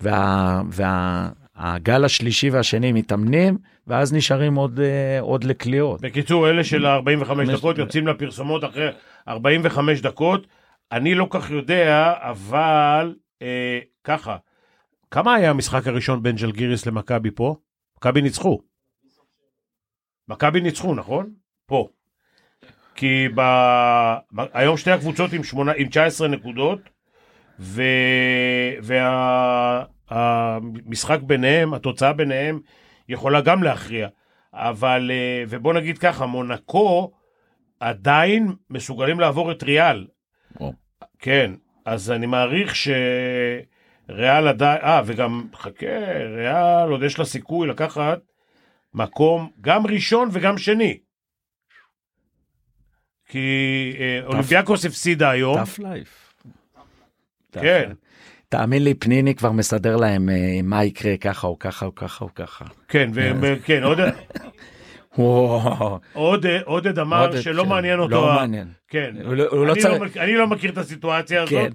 וה, 0.00 0.62
וה, 0.72 1.28
הגל 1.56 2.04
השלישי 2.04 2.50
והשני 2.50 2.92
מתאמנים, 2.92 3.58
ואז 3.86 4.12
נשארים 4.12 4.54
עוד, 4.54 4.80
אה, 4.80 5.20
עוד 5.20 5.44
לקליעות. 5.44 6.00
בקיצור, 6.00 6.50
אלה 6.50 6.64
של 6.64 6.86
45 6.86 7.48
דקות 7.48 7.78
יוצאים 7.78 8.06
לפרסומות 8.06 8.64
אחרי 8.64 8.88
45 9.28 10.00
דקות. 10.00 10.46
אני 10.92 11.14
לא 11.14 11.26
כך 11.30 11.50
יודע, 11.50 12.12
אבל 12.20 13.14
אה, 13.42 13.78
ככה, 14.04 14.36
כמה 15.10 15.34
היה 15.34 15.50
המשחק 15.50 15.86
הראשון 15.86 16.22
בין 16.22 16.36
ג'לגיריס 16.36 16.86
למכבי 16.86 17.30
פה? 17.30 17.56
מכבי 17.96 18.22
ניצחו. 18.22 18.60
מכבי 20.28 20.60
ניצחו, 20.60 20.94
נכון? 20.94 21.30
פה. 21.66 21.88
כי 22.94 23.28
ב... 23.34 23.40
היום 24.52 24.76
שתי 24.76 24.90
הקבוצות 24.90 25.32
עם, 25.32 25.44
8... 25.44 25.72
עם 25.76 25.88
19 25.88 26.28
נקודות, 26.28 26.80
ו... 27.60 27.82
וה... 28.82 29.84
המשחק 30.10 31.20
ביניהם, 31.22 31.74
התוצאה 31.74 32.12
ביניהם, 32.12 32.60
יכולה 33.08 33.40
גם 33.40 33.62
להכריע. 33.62 34.08
אבל, 34.52 35.10
אה, 35.10 35.44
ובוא 35.48 35.74
נגיד 35.74 35.98
ככה, 35.98 36.26
מונקו 36.26 37.12
עדיין 37.80 38.52
מסוגלים 38.70 39.20
לעבור 39.20 39.52
את 39.52 39.62
ריאל. 39.62 40.06
או. 40.60 40.72
כן, 41.18 41.52
אז 41.84 42.10
אני 42.10 42.26
מעריך 42.26 42.74
שריאל 42.76 44.48
עדיין, 44.48 44.80
אה, 44.82 45.02
וגם, 45.06 45.48
חכה, 45.54 45.86
ריאל 46.36 46.90
עוד 46.90 47.02
יש 47.02 47.18
לה 47.18 47.24
סיכוי 47.24 47.68
לקחת 47.68 48.18
מקום 48.94 49.50
גם 49.60 49.86
ראשון 49.86 50.28
וגם 50.32 50.58
שני. 50.58 50.98
כי 53.28 53.96
אה, 53.98 54.20
אולימפיאקוס 54.26 54.84
הפסידה 54.84 55.30
היום. 55.30 55.58
tough 55.58 55.78
life. 55.78 56.44
כן. 57.52 57.92
תאמין 58.48 58.84
לי, 58.84 58.94
פניני 58.94 59.34
כבר 59.34 59.52
מסדר 59.52 59.96
להם 59.96 60.28
אה, 60.28 60.60
מה 60.62 60.84
יקרה 60.84 61.16
ככה 61.16 61.46
או 61.46 61.58
ככה 61.58 61.86
או 61.86 61.94
ככה 61.94 62.24
או 62.24 62.34
ככה. 62.34 62.64
כן, 62.88 63.10
וכן, 63.14 63.82
עוד... 63.82 63.98
עודד 66.64 66.98
אמר 66.98 67.40
שלא 67.40 67.64
מעניין 67.64 67.98
אותו. 67.98 68.14
לא 68.14 68.34
מעניין. 68.34 68.68
כן. 68.88 69.14
לא 69.22 69.74
אני 70.16 70.34
לא 70.34 70.46
מכיר 70.46 70.70
את 70.70 70.78
הסיטואציה 70.78 71.42
הזאת. 71.42 71.52
כן. 71.52 71.72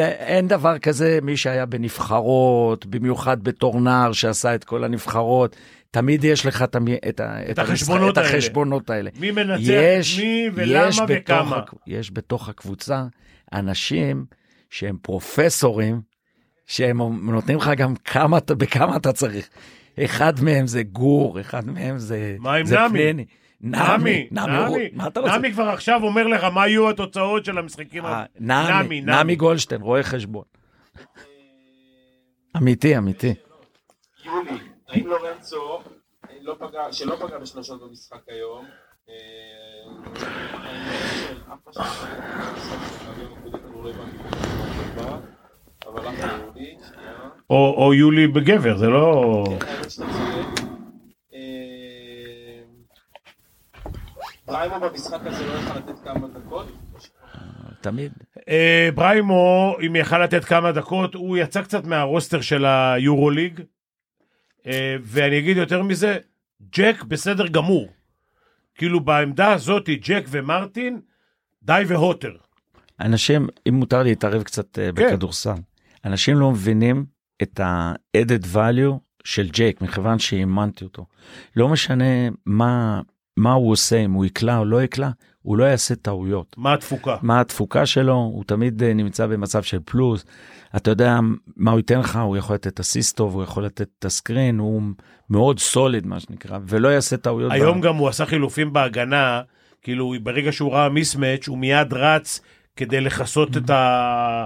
אין 0.00 0.48
דבר 0.48 0.78
כזה, 0.78 1.18
מי 1.22 1.36
שהיה 1.36 1.66
בנבחרות, 1.66 2.86
במיוחד 2.86 3.44
בתור 3.44 3.80
נער 3.80 4.12
שעשה 4.12 4.54
את 4.54 4.64
כל 4.64 4.84
הנבחרות, 4.84 5.56
תמיד 5.90 6.24
יש 6.24 6.46
לך 6.46 6.62
את, 6.62 6.76
את, 7.08 7.20
את, 7.50 7.58
החשבונות, 7.58 8.18
את 8.18 8.24
החשבונות 8.24 8.90
האלה. 8.90 9.10
מי 9.20 9.30
מנצח 9.30 9.60
יש, 9.60 10.18
מי 10.18 10.50
ולמה 10.54 11.04
וכמה. 11.08 11.60
יש 11.86 12.10
בתוך 12.12 12.48
הקבוצה 12.48 13.04
אנשים 13.52 14.24
שהם 14.74 14.96
פרופסורים, 15.02 16.00
שהם 16.66 17.00
נותנים 17.32 17.58
לך 17.58 17.70
גם 17.76 17.96
כמה, 17.96 18.38
בכמה 18.48 18.96
אתה 18.96 19.12
צריך. 19.12 19.48
אחד 20.04 20.32
מהם 20.42 20.66
זה 20.66 20.82
גור, 20.82 21.40
אחד 21.40 21.66
מהם 21.66 21.98
זה, 21.98 22.36
מה 22.38 22.54
עם 22.54 22.66
נמי? 22.66 22.98
פלני. 22.98 23.24
נמי, 23.60 24.28
נמי, 24.30 24.88
מה 24.92 25.06
אתה 25.06 25.20
רוצה? 25.20 25.38
נמי 25.38 25.52
כבר 25.52 25.68
עכשיו 25.68 26.00
אומר 26.02 26.26
לך 26.26 26.44
מה 26.44 26.68
יהיו 26.68 26.90
התוצאות 26.90 27.44
של 27.44 27.58
המשחקים. 27.58 28.06
אה, 28.06 28.24
נמי, 28.40 29.00
נמי 29.00 29.36
גולדשטיין, 29.36 29.82
רואה 29.82 30.02
חשבון. 30.02 30.44
אמיתי, 32.56 32.98
אמיתי. 32.98 33.34
יולי, 34.24 34.50
האם 34.88 35.06
לורנצו, 35.06 35.80
לא 36.40 36.56
שלא 36.92 37.16
פגע 37.16 37.38
בשלושות 37.38 37.82
במשחק 37.82 38.20
היום, 38.28 38.64
אה, 47.50 47.56
או 47.56 47.94
יולי 47.94 48.26
בגבר, 48.26 48.76
זה 48.76 48.86
לא... 48.86 49.44
בריימו 54.46 54.80
במשחק 54.80 55.20
הזה 55.24 55.46
לא 55.46 55.52
יכל 55.52 55.78
לתת 55.78 56.04
כמה 56.04 56.28
דקות? 56.28 56.66
תמיד. 57.80 58.12
בריימו, 58.94 59.76
אם 59.86 59.96
יכל 59.96 60.24
לתת 60.24 60.44
כמה 60.44 60.72
דקות, 60.72 61.14
הוא 61.14 61.36
יצא 61.36 61.62
קצת 61.62 61.84
מהרוסטר 61.84 62.40
של 62.40 62.64
היורוליג, 62.64 63.60
ואני 65.02 65.38
אגיד 65.38 65.56
יותר 65.56 65.82
מזה, 65.82 66.18
ג'ק 66.72 67.02
בסדר 67.02 67.46
גמור. 67.46 67.88
כאילו 68.74 69.00
בעמדה 69.00 69.52
הזאת, 69.52 69.88
ג'ק 69.88 70.24
ומרטין, 70.28 71.00
די 71.62 71.82
והוטר. 71.86 72.36
אנשים, 73.00 73.48
אם 73.68 73.74
מותר 73.74 74.02
להתערב 74.02 74.42
קצת 74.42 74.78
אה, 74.78 74.90
כן. 74.96 75.06
בכדורסל, 75.06 75.54
אנשים 76.04 76.36
לא 76.36 76.50
מבינים 76.50 77.04
את 77.42 77.60
ה-added 77.60 78.46
value 78.54 78.98
של 79.24 79.48
ג'ייק, 79.48 79.80
מכיוון 79.80 80.18
שאימנתי 80.18 80.84
אותו. 80.84 81.06
לא 81.56 81.68
משנה 81.68 82.28
מה, 82.46 83.00
מה 83.36 83.52
הוא 83.52 83.72
עושה, 83.72 83.96
אם 83.96 84.12
הוא 84.12 84.24
יקלע 84.24 84.58
או 84.58 84.64
לא 84.64 84.82
יקלע, 84.82 85.10
הוא 85.42 85.56
לא 85.58 85.64
יעשה 85.64 85.94
טעויות. 85.94 86.54
מה 86.58 86.74
התפוקה? 86.74 87.16
מה 87.22 87.40
התפוקה 87.40 87.86
שלו, 87.86 88.14
הוא 88.14 88.44
תמיד 88.44 88.82
אה, 88.82 88.94
נמצא 88.94 89.26
במצב 89.26 89.62
של 89.62 89.78
פלוס. 89.84 90.24
אתה 90.76 90.90
יודע 90.90 91.18
מה 91.56 91.70
הוא 91.70 91.78
ייתן 91.78 91.98
לך, 91.98 92.16
הוא 92.16 92.36
יכול 92.36 92.54
לתת 92.54 92.66
את 92.66 92.80
הסיס 92.80 93.12
טוב, 93.12 93.34
הוא 93.34 93.42
יכול 93.42 93.64
לתת 93.64 93.88
את 93.98 94.04
הסקרין, 94.04 94.58
הוא 94.58 94.82
מאוד 95.30 95.58
סוליד 95.58 96.06
מה 96.06 96.20
שנקרא, 96.20 96.58
ולא 96.66 96.88
יעשה 96.88 97.16
טעויות. 97.16 97.52
היום 97.52 97.80
בה... 97.80 97.88
גם 97.88 97.96
הוא 97.96 98.08
עשה 98.08 98.26
חילופים 98.26 98.72
בהגנה, 98.72 99.40
כאילו 99.82 100.14
ברגע 100.22 100.52
שהוא 100.52 100.72
ראה 100.72 100.88
מיסמץ', 100.88 101.48
הוא 101.48 101.58
מיד 101.58 101.92
רץ 101.92 102.40
כדי 102.76 103.00
לכסות 103.00 103.56
את, 103.56 103.70
ה... 103.70 104.44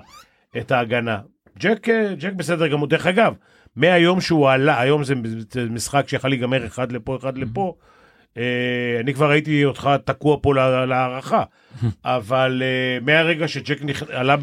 את 0.59 0.71
ההגנה. 0.71 1.19
ג'ק, 1.59 1.89
אה, 1.89 2.15
ג'ק 2.15 2.33
בסדר 2.33 2.67
גמור. 2.67 2.87
דרך 2.87 3.07
אגב, 3.07 3.35
מהיום 3.77 4.21
שהוא 4.21 4.51
עלה, 4.51 4.81
היום 4.81 5.05
זה 5.05 5.15
משחק 5.71 6.09
שיכול 6.09 6.31
להיגמר 6.31 6.67
אחד 6.67 6.93
לפה, 6.93 7.17
אחד 7.17 7.39
לפה, 7.39 7.75
אה, 8.37 8.97
אני 9.01 9.15
כבר 9.15 9.31
ראיתי 9.31 9.65
אותך 9.65 9.91
תקוע 10.05 10.37
פה 10.43 10.55
להערכה, 10.87 11.43
אבל 12.05 12.63
אה, 12.65 13.01
מהרגע 13.03 13.49
שג'ק 13.49 13.79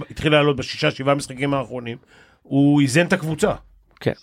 התחיל 0.10 0.32
לעלות 0.32 0.56
בשישה, 0.56 0.91
שבעה 0.91 1.15
משחקים 1.15 1.54
האחרונים, 1.54 1.97
הוא 2.41 2.82
איזן 2.82 3.06
את 3.06 3.13
הקבוצה. 3.13 3.54
כן. 3.99 4.13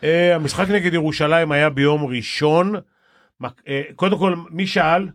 Uh, 0.00 0.34
המשחק 0.34 0.68
נגד 0.68 0.94
ירושלים 0.94 1.52
היה 1.52 1.70
ביום 1.70 2.04
ראשון. 2.06 2.74
Uh, 3.42 3.46
קודם 3.96 4.18
כל, 4.18 4.34
מי 4.50 4.66
שאל? 4.66 5.08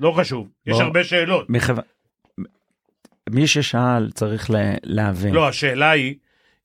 לא 0.00 0.12
חשוב, 0.16 0.48
יש 0.66 0.72
בוא. 0.76 0.82
הרבה 0.82 1.04
שאלות. 1.04 1.50
מכיוון- 1.50 1.84
מי 3.30 3.46
ששאל 3.46 4.10
צריך 4.10 4.50
להבין. 4.84 5.34
לא, 5.34 5.48
השאלה 5.48 5.90
היא, 5.90 6.14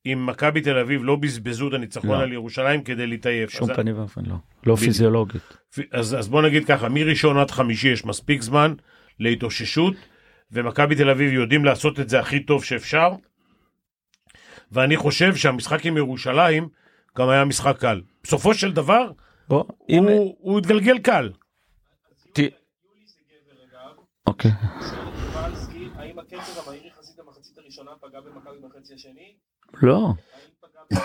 אם 0.05 0.25
מכבי 0.25 0.61
תל 0.61 0.77
אביב 0.77 1.03
לא 1.03 1.15
בזבזו 1.15 1.67
את 1.67 1.73
הניצחון 1.73 2.09
לא. 2.09 2.21
על 2.21 2.33
ירושלים 2.33 2.83
כדי 2.83 3.07
להתעייף. 3.07 3.49
שום 3.49 3.69
אז- 3.71 3.75
פנים 3.75 3.97
ואופן 3.99 4.21
לא. 4.25 4.35
לא. 4.65 4.75
פיזיולוגית. 4.75 5.41
אז, 5.91 6.15
אז 6.19 6.27
בוא 6.27 6.41
נגיד 6.41 6.65
ככה, 6.65 6.89
מראשון 6.89 7.37
עד 7.37 7.51
חמישי 7.51 7.87
יש 7.87 8.05
מספיק 8.05 8.41
זמן 8.41 8.73
להתאוששות, 9.19 9.93
ומכבי 10.51 10.95
תל 10.95 11.09
אביב 11.09 11.31
יודעים 11.33 11.65
לעשות 11.65 11.99
את 11.99 12.09
זה 12.09 12.19
הכי 12.19 12.39
טוב 12.39 12.63
שאפשר, 12.63 13.09
ואני 14.71 14.97
חושב 14.97 15.35
שהמשחק 15.35 15.85
עם 15.85 15.97
ירושלים 15.97 16.69
גם 17.17 17.29
היה 17.29 17.45
משחק 17.45 17.77
קל. 17.79 18.01
בסופו 18.23 18.53
של 18.53 18.71
דבר, 18.71 19.11
בוא, 19.47 19.63
אם... 19.89 20.03
הוא, 20.03 20.35
הוא 20.39 20.59
התגלגל 20.59 20.99
קל. 20.99 21.31
ת- 22.33 22.39
אוקיי. 24.27 24.51
קובלסקי, 25.33 25.87
האם 25.95 26.19
הקצב 26.19 26.35
המהיר 26.67 26.87
יחסית 26.87 27.15
במחצית 27.19 27.57
הראשונה 27.57 27.91
פגע 28.01 28.19
במכבי 28.21 28.57
בחצי 28.67 28.93
השני? 28.93 29.33
לא. 29.81 30.07
אה? 30.93 30.97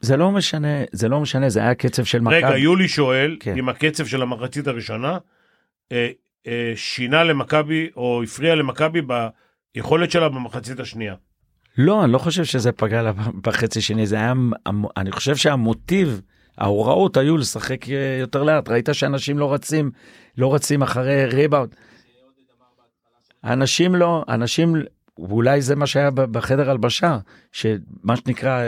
זה 0.00 0.16
לא 0.16 0.30
משנה, 0.30 0.68
זה 0.92 1.08
לא 1.08 1.20
משנה, 1.20 1.48
זה 1.48 1.60
היה 1.60 1.74
קצב 1.74 2.04
של 2.04 2.20
מכבי. 2.20 2.36
רגע, 2.36 2.56
יולי 2.58 2.88
שואל, 2.88 3.36
כן. 3.40 3.58
אם 3.58 3.68
הקצב 3.68 4.06
של 4.06 4.22
המחצית 4.22 4.66
הראשונה 4.66 5.18
אה, 5.92 6.10
אה, 6.46 6.72
שינה 6.76 7.24
למכבי, 7.24 7.90
או 7.96 8.22
הפריע 8.22 8.54
למכבי 8.54 9.00
ביכולת 9.74 10.10
שלה 10.10 10.28
במחצית 10.28 10.80
השנייה. 10.80 11.14
לא, 11.78 12.04
אני 12.04 12.12
לא 12.12 12.18
חושב 12.18 12.44
שזה 12.44 12.72
פגע 12.72 13.02
לה 13.02 13.12
בחצי 13.42 13.80
שני, 13.80 14.06
זה 14.06 14.16
היה, 14.16 14.32
אני 14.96 15.12
חושב 15.12 15.36
שהמוטיב, 15.36 16.20
ההוראות 16.58 17.16
היו 17.16 17.36
לשחק 17.36 17.88
אה, 17.88 18.16
יותר 18.20 18.42
לאט, 18.42 18.68
ראית 18.68 18.88
שאנשים 18.92 19.38
לא 19.38 19.52
רצים, 19.52 19.90
לא 20.38 20.54
רצים 20.54 20.82
אחרי 20.82 21.24
ריבאונד. 21.24 21.74
אנשים 23.44 23.94
לא, 23.94 24.24
אנשים, 24.28 24.76
ואולי 25.18 25.62
זה 25.62 25.76
מה 25.76 25.86
שהיה 25.86 26.10
בחדר 26.10 26.70
הלבשה, 26.70 27.18
שמה 27.52 28.16
שנקרא 28.16 28.64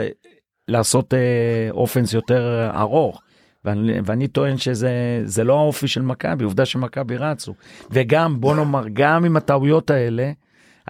לעשות 0.67 1.13
אה, 1.13 1.67
אופנס 1.71 2.13
יותר 2.13 2.69
ארוך. 2.75 3.21
ואני, 3.65 3.99
ואני 4.05 4.27
טוען 4.27 4.57
שזה 4.57 5.21
זה 5.23 5.43
לא 5.43 5.59
האופי 5.59 5.87
של 5.87 6.01
מכבי, 6.01 6.43
עובדה 6.43 6.65
שמכבי 6.65 7.17
רצו. 7.17 7.53
וגם, 7.91 8.41
בוא 8.41 8.55
נאמר, 8.55 8.83
גם 8.93 9.25
עם 9.25 9.37
הטעויות 9.37 9.89
האלה, 9.89 10.31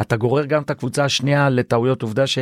אתה 0.02 0.16
גורר 0.16 0.46
גם 0.46 0.62
את 0.62 0.70
הקבוצה 0.70 1.06
השנייה 1.06 1.50
לטעויות, 1.50 2.02
עובדה 2.02 2.28
ש... 2.28 2.38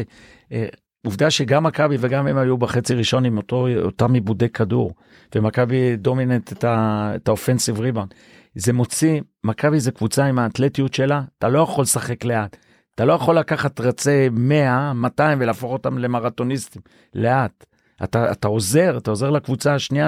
אה, 0.51 0.65
עובדה 1.05 1.31
שגם 1.31 1.63
מכבי 1.63 1.95
וגם 1.99 2.27
הם 2.27 2.37
היו 2.37 2.57
בחצי 2.57 2.95
ראשון 2.95 3.25
עם 3.25 3.37
אותו, 3.37 3.67
אותם 3.83 4.13
עיבודי 4.13 4.49
כדור, 4.49 4.91
ומכבי 5.35 5.95
דומיננט 5.95 6.51
את, 6.51 6.65
את 7.15 7.27
האופנסיב 7.27 7.79
ריבאונד. 7.79 8.13
זה 8.55 8.73
מוציא, 8.73 9.21
מכבי 9.43 9.79
זה 9.79 9.91
קבוצה 9.91 10.25
עם 10.25 10.39
האתלטיות 10.39 10.93
שלה, 10.93 11.21
אתה 11.37 11.49
לא 11.49 11.59
יכול 11.59 11.81
לשחק 11.81 12.25
לאט. 12.25 12.57
אתה 12.95 13.05
לא 13.05 13.13
יכול 13.13 13.37
לקחת 13.37 13.79
רצי 13.79 14.29
100, 14.31 14.93
200 14.93 15.37
ולהפוך 15.41 15.71
אותם 15.71 15.97
למרתוניסטים, 15.97 16.81
לאט. 17.13 17.65
אתה, 18.03 18.31
אתה 18.31 18.47
עוזר, 18.47 18.97
אתה 18.97 19.11
עוזר 19.11 19.29
לקבוצה 19.29 19.75
השנייה 19.75 20.07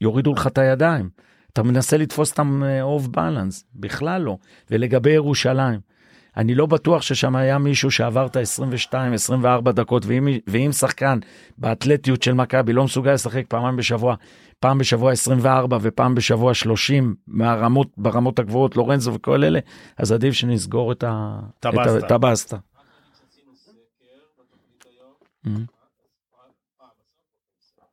שיורידו 0.00 0.32
לך 0.32 0.46
את 0.46 0.58
הידיים. 0.58 1.08
אתה 1.56 1.64
מנסה 1.64 1.96
לתפוס 1.96 2.30
אותם 2.30 2.62
אוף 2.82 3.06
בלנס, 3.06 3.64
בכלל 3.74 4.22
לא. 4.22 4.36
ולגבי 4.70 5.10
ירושלים, 5.10 5.80
אני 6.36 6.54
לא 6.54 6.66
בטוח 6.66 7.02
ששם 7.02 7.36
היה 7.36 7.58
מישהו 7.58 7.90
שעבר 7.90 8.26
את 8.26 8.36
ה-22-24 8.36 9.44
דקות, 9.72 10.06
ואם, 10.06 10.28
ואם 10.46 10.72
שחקן 10.72 11.18
באתלטיות 11.58 12.22
של 12.22 12.32
מכבי 12.32 12.72
לא 12.72 12.84
מסוגל 12.84 13.12
לשחק 13.12 13.44
פעמיים 13.48 13.76
בשבוע, 13.76 14.14
פעם 14.60 14.78
בשבוע 14.78 15.12
24 15.12 15.78
ופעם 15.80 16.14
בשבוע 16.14 16.54
30 16.54 17.14
מהרמות, 17.26 17.88
ברמות 17.96 18.38
הגבוהות, 18.38 18.76
לורנזו 18.76 19.14
וכל 19.14 19.44
אלה, 19.44 19.58
אז 19.96 20.12
עדיף 20.12 20.34
שנסגור 20.34 20.92
את 20.92 21.04
ה- 21.04 21.38
את 21.60 21.64
הבסטה. 21.66 21.98
את 21.98 22.02
ה- 22.02 22.06
את 22.06 22.10
הבסטה. 22.12 22.56
עשינו 23.30 23.52
סקר 23.56 23.74
בתוכנית 24.38 24.84
היום. 24.90 25.12
Mhm. 25.46 25.48
אה, 25.48 25.64
בסוף? 25.64 26.80
אה, 26.80 26.86
בסוף? 27.60 27.84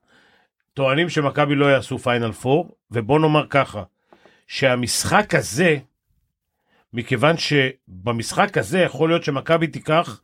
טוענים 0.73 1.09
שמכבי 1.09 1.55
לא 1.55 1.65
יעשו 1.65 1.97
final 1.99 2.31
four, 2.31 2.75
ובוא 2.91 3.19
נאמר 3.19 3.47
ככה, 3.49 3.83
שהמשחק 4.47 5.35
הזה, 5.35 5.77
מכיוון 6.93 7.35
שבמשחק 7.37 8.57
הזה 8.57 8.79
יכול 8.79 9.09
להיות 9.09 9.23
שמכבי 9.23 9.67
תיקח 9.67 10.21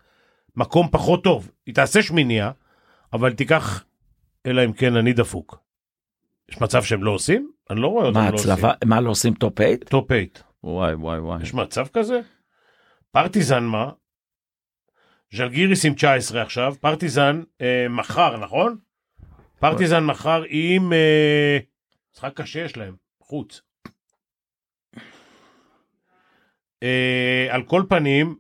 מקום 0.56 0.88
פחות 0.92 1.24
טוב. 1.24 1.52
היא 1.66 1.76
תעשה 1.76 2.02
שמיניה, 2.02 2.52
אבל 3.14 3.34
תיקח, 3.34 3.84
אלא 4.46 4.66
אם 4.66 4.74
כן 4.74 4.96
אני 4.96 5.14
דפוק. 5.14 5.60
יש 6.52 6.62
מצב 6.62 6.84
שהם 6.84 7.04
לא 7.04 7.12
עושים? 7.12 7.52
אני 7.70 7.80
לא 7.82 7.88
רואה 7.88 8.06
אותם 8.06 8.20
מה 8.20 8.30
לא 8.30 8.36
עושים. 8.36 8.52
הצלבה, 8.52 8.72
מה 8.86 9.02
לא 9.02 9.10
עושים 9.10 9.34
top 9.34 9.62
8? 9.62 9.78
top 9.78 10.08
8. 10.08 10.24
וואי 10.64 10.94
וואי 10.94 11.20
וואי. 11.20 11.44
יש 11.44 11.54
מצב 11.54 11.88
כזה? 11.94 12.22
פרטיזן 13.12 13.64
מה? 13.64 13.92
ז'לגיריס 15.32 15.86
עם 15.86 15.94
19 15.94 16.42
עכשיו, 16.42 16.76
פרטיזן 16.82 17.44
אה, 17.62 17.86
מחר, 17.90 18.38
נכון? 18.38 18.78
פרטיזן 19.60 20.04
מחר 20.04 20.44
עם... 20.50 20.94
אה, 20.94 21.58
משחק 22.14 22.34
קשה 22.42 22.60
יש 22.60 22.78
להם, 22.78 22.96
חוץ. 23.20 23.62
אה, 26.84 27.48
על 27.50 27.64
כל 27.64 27.84
פנים, 27.90 28.36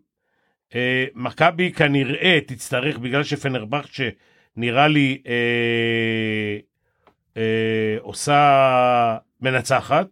אה, 0.75 1.05
מכבי 1.15 1.71
כנראה 1.71 2.39
תצטרך, 2.47 2.97
בגלל 2.97 3.23
שפנרבכצ'ה 3.23 4.09
נראה 4.55 4.87
לי 4.87 5.21
אה, 5.27 6.57
אה, 7.37 7.97
עושה 7.99 9.17
מנצחת, 9.41 10.07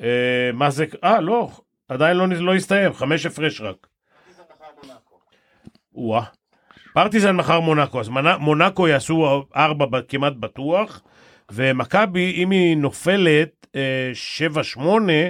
אה, 0.00 0.50
מה 0.54 0.70
זה, 0.70 0.84
אה 1.04 1.20
לא, 1.20 1.50
עדיין 1.92 2.16
לא, 2.16 2.26
לא 2.28 2.54
הסתיים, 2.54 2.92
חמש 2.92 3.26
הפרש 3.26 3.60
רק. 3.60 3.86
פרטיזן 6.92 7.36
מחר 7.36 7.60
מונאקו. 7.60 8.00
אז 8.00 8.08
מונ- 8.08 8.38
מונאקו 8.40 8.88
יעשו 8.88 9.44
ארבע 9.56 10.00
כמעט 10.08 10.32
בטוח, 10.32 11.02
ומכבי, 11.52 12.32
אם 12.36 12.50
היא 12.50 12.76
נופלת 12.76 13.66
אה, 13.76 14.10
שבע 14.14 14.62
שמונה, 14.64 15.22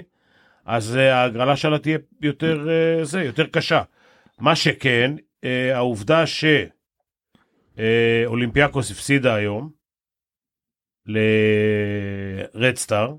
אז 0.67 0.97
אה, 0.97 1.17
ההגרלה 1.17 1.57
שלה 1.57 1.79
תהיה 1.79 1.99
יותר, 2.21 2.69
אה, 2.71 3.05
זה, 3.05 3.23
יותר 3.23 3.47
קשה. 3.47 3.83
מה 4.39 4.57
שכן, 4.57 5.15
העובדה 5.75 6.25
שאולימפיאקוס 7.77 8.91
הפסידה 8.91 9.35
היום 9.35 9.71
לרדסטאר, 12.55 13.15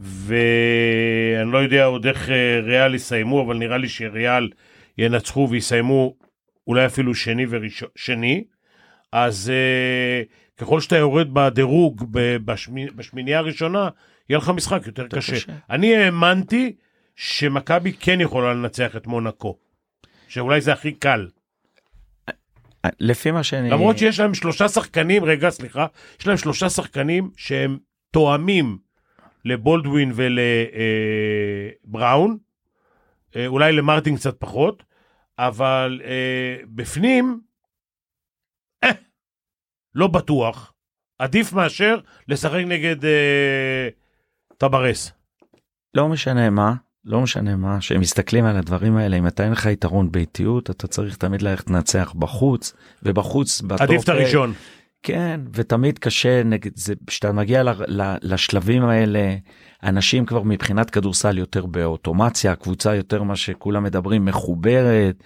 ואני 0.00 1.52
לא 1.52 1.58
יודע 1.58 1.84
עוד 1.84 2.06
איך 2.06 2.30
אה, 2.30 2.60
ריאל 2.62 2.94
יסיימו, 2.94 3.42
אבל 3.46 3.56
נראה 3.56 3.78
לי 3.78 3.88
שריאל 3.88 4.50
ינצחו 4.98 5.48
ויסיימו 5.50 6.14
אולי 6.66 6.86
אפילו 6.86 7.14
שני 7.14 7.46
ושני, 7.50 8.44
אז 9.12 9.52
uh, 9.52 10.60
ככל 10.60 10.80
שאתה 10.80 10.96
יורד 10.96 11.34
בדירוג 11.34 12.04
בשמי, 12.44 12.90
בשמינייה 12.90 13.38
הראשונה, 13.38 13.88
יהיה 14.28 14.38
לך 14.38 14.48
משחק 14.48 14.82
יותר 14.86 15.02
יותר 15.02 15.16
קשה. 15.16 15.32
קשה. 15.32 15.52
אני 15.70 15.96
האמנתי 15.96 16.76
שמכבי 17.16 17.92
כן 17.92 18.20
יכולה 18.20 18.54
לנצח 18.54 18.96
את 18.96 19.06
מונקו, 19.06 19.58
שאולי 20.28 20.60
זה 20.60 20.72
הכי 20.72 20.92
קל. 20.92 21.28
לפי 23.00 23.30
מה 23.30 23.42
שאני... 23.42 23.70
למרות 23.70 23.98
שיש 23.98 24.20
להם 24.20 24.34
שלושה 24.34 24.68
שחקנים, 24.68 25.24
רגע, 25.24 25.50
סליחה, 25.50 25.86
יש 26.20 26.26
להם 26.26 26.36
שלושה 26.36 26.68
שחקנים 26.70 27.30
שהם 27.36 27.78
תואמים 28.10 28.78
לבולדווין 29.46 30.12
ולבראון, 31.84 32.38
אה, 33.36 33.46
אולי 33.46 33.72
למרטין 33.72 34.16
קצת 34.16 34.36
פחות, 34.38 34.82
אבל 35.38 36.00
אה, 36.04 36.56
בפנים, 36.74 37.40
אה, 38.84 38.90
לא 39.94 40.06
בטוח. 40.06 40.72
עדיף 41.18 41.52
מאשר 41.52 41.98
לשחק 42.28 42.62
נגד 42.66 43.04
אה, 43.04 43.88
אתה 44.58 44.68
ברס. 44.68 45.12
לא 45.94 46.08
משנה 46.08 46.50
מה, 46.50 46.74
לא 47.04 47.20
משנה 47.20 47.56
מה, 47.56 47.80
שהם 47.80 48.00
מסתכלים 48.00 48.44
על 48.44 48.56
הדברים 48.56 48.96
האלה, 48.96 49.16
אם 49.16 49.26
אתה 49.26 49.44
אין 49.44 49.52
לך 49.52 49.66
יתרון 49.66 50.12
באיטיות, 50.12 50.70
אתה 50.70 50.86
צריך 50.86 51.16
תמיד 51.16 51.42
ללכת 51.42 51.70
לנצח 51.70 52.14
בחוץ, 52.18 52.74
ובחוץ. 53.02 53.62
עדיף 53.80 54.04
את 54.04 54.08
הראשון. 54.08 54.52
כן, 55.06 55.40
ותמיד 55.54 55.98
קשה, 55.98 56.42
נגד 56.42 56.70
זה, 56.74 56.94
כשאתה 57.06 57.32
מגיע 57.32 57.62
ל, 57.62 57.68
ל, 57.88 58.14
לשלבים 58.22 58.84
האלה, 58.84 59.36
אנשים 59.82 60.26
כבר 60.26 60.42
מבחינת 60.42 60.90
כדורסל 60.90 61.38
יותר 61.38 61.66
באוטומציה, 61.66 62.52
הקבוצה 62.52 62.94
יותר 62.94 63.22
מה 63.22 63.36
שכולם 63.36 63.82
מדברים, 63.82 64.24
מחוברת, 64.24 65.22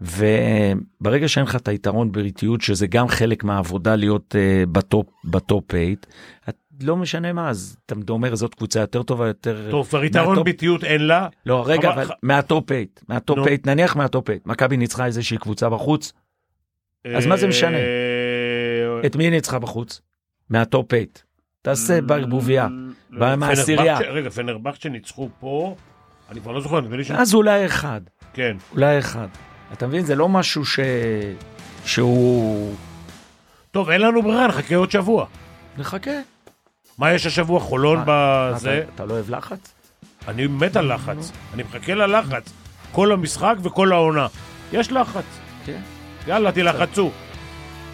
וברגע 0.00 1.28
שאין 1.28 1.44
לך 1.46 1.56
את 1.56 1.68
היתרון 1.68 2.12
הביתיות, 2.12 2.60
שזה 2.60 2.86
גם 2.86 3.08
חלק 3.08 3.44
מהעבודה 3.44 3.96
להיות 3.96 4.34
uh, 4.34 4.66
ב 4.70 4.77
top, 4.77 5.06
ב 5.24 5.34
top 5.34 5.64
8, 5.70 5.94
לא 6.82 6.96
משנה 6.96 7.32
מה, 7.32 7.48
אז 7.50 7.76
אתה 7.86 7.94
אומר 8.08 8.34
זאת 8.34 8.54
קבוצה 8.54 8.80
יותר 8.80 9.02
טובה, 9.02 9.26
יותר... 9.26 9.68
טוב, 9.70 9.88
כבר 9.88 10.04
יתרון 10.04 10.38
מה 10.38 10.40
top- 10.40 10.44
ביתיות 10.44 10.84
אין 10.84 11.06
לה. 11.06 11.28
לא, 11.46 11.64
רגע, 11.66 11.90
אבל- 11.92 12.06
מה 12.22 12.40
top 12.40 12.68
8, 12.68 12.84
מה 13.08 13.20
top 13.20 13.38
נו. 13.38 13.44
8, 13.44 13.56
נניח 13.66 13.96
מה 13.96 14.08
top 14.08 14.26
8, 14.26 14.40
מכבי 14.46 14.76
ניצחה 14.76 15.06
איזושהי 15.06 15.38
קבוצה 15.38 15.68
בחוץ, 15.68 16.12
אז 17.16 17.26
מה 17.26 17.36
זה 17.36 17.46
משנה? 17.46 17.76
את 19.06 19.16
מי 19.16 19.30
ניצחה 19.30 19.58
בחוץ? 19.58 20.00
מהטופ 20.50 20.90
8. 20.90 21.04
תעשה 21.62 22.00
בערבוביה. 22.00 22.68
לא, 23.10 23.20
בא 23.20 23.36
מהעשירייה. 23.36 23.98
רגע, 23.98 24.30
פנרבכצ'ה 24.30 24.88
ניצחו 24.88 25.28
פה, 25.40 25.76
אני 26.30 26.40
כבר 26.40 26.52
לא 26.52 26.60
זוכר, 26.60 26.80
נדמה 26.80 26.96
לי 26.96 27.04
ש... 27.04 27.10
אז 27.10 27.34
אולי 27.34 27.66
אחד, 27.66 28.00
כן. 28.32 28.56
אולי 28.72 28.98
אחד. 28.98 29.28
אתה 29.72 29.86
מבין? 29.86 30.04
זה 30.04 30.14
לא 30.14 30.28
משהו 30.28 30.64
ש... 30.64 30.80
שהוא... 31.84 32.74
טוב, 33.70 33.90
אין 33.90 34.00
לנו 34.00 34.22
ברירה, 34.22 34.46
נחכה 34.46 34.76
עוד 34.76 34.90
שבוע. 34.90 35.26
נחכה. 35.78 36.10
מה 36.98 37.12
יש 37.12 37.26
השבוע? 37.26 37.60
חולון 37.60 37.98
בזה? 38.06 38.78
אתה, 38.84 38.94
אתה 38.94 39.04
לא 39.04 39.12
אוהב 39.12 39.30
לחץ? 39.30 39.74
אני 40.28 40.46
מת 40.46 40.76
על 40.76 40.94
לחץ. 40.94 41.32
אני 41.54 41.62
מחכה 41.62 41.94
ללחץ. 41.94 42.52
כל 42.92 43.12
המשחק 43.12 43.54
וכל 43.62 43.92
העונה. 43.92 44.26
יש 44.72 44.92
לחץ. 44.92 45.24
כן. 45.64 45.80
יאללה, 46.26 46.52
תלחצו. 46.52 47.10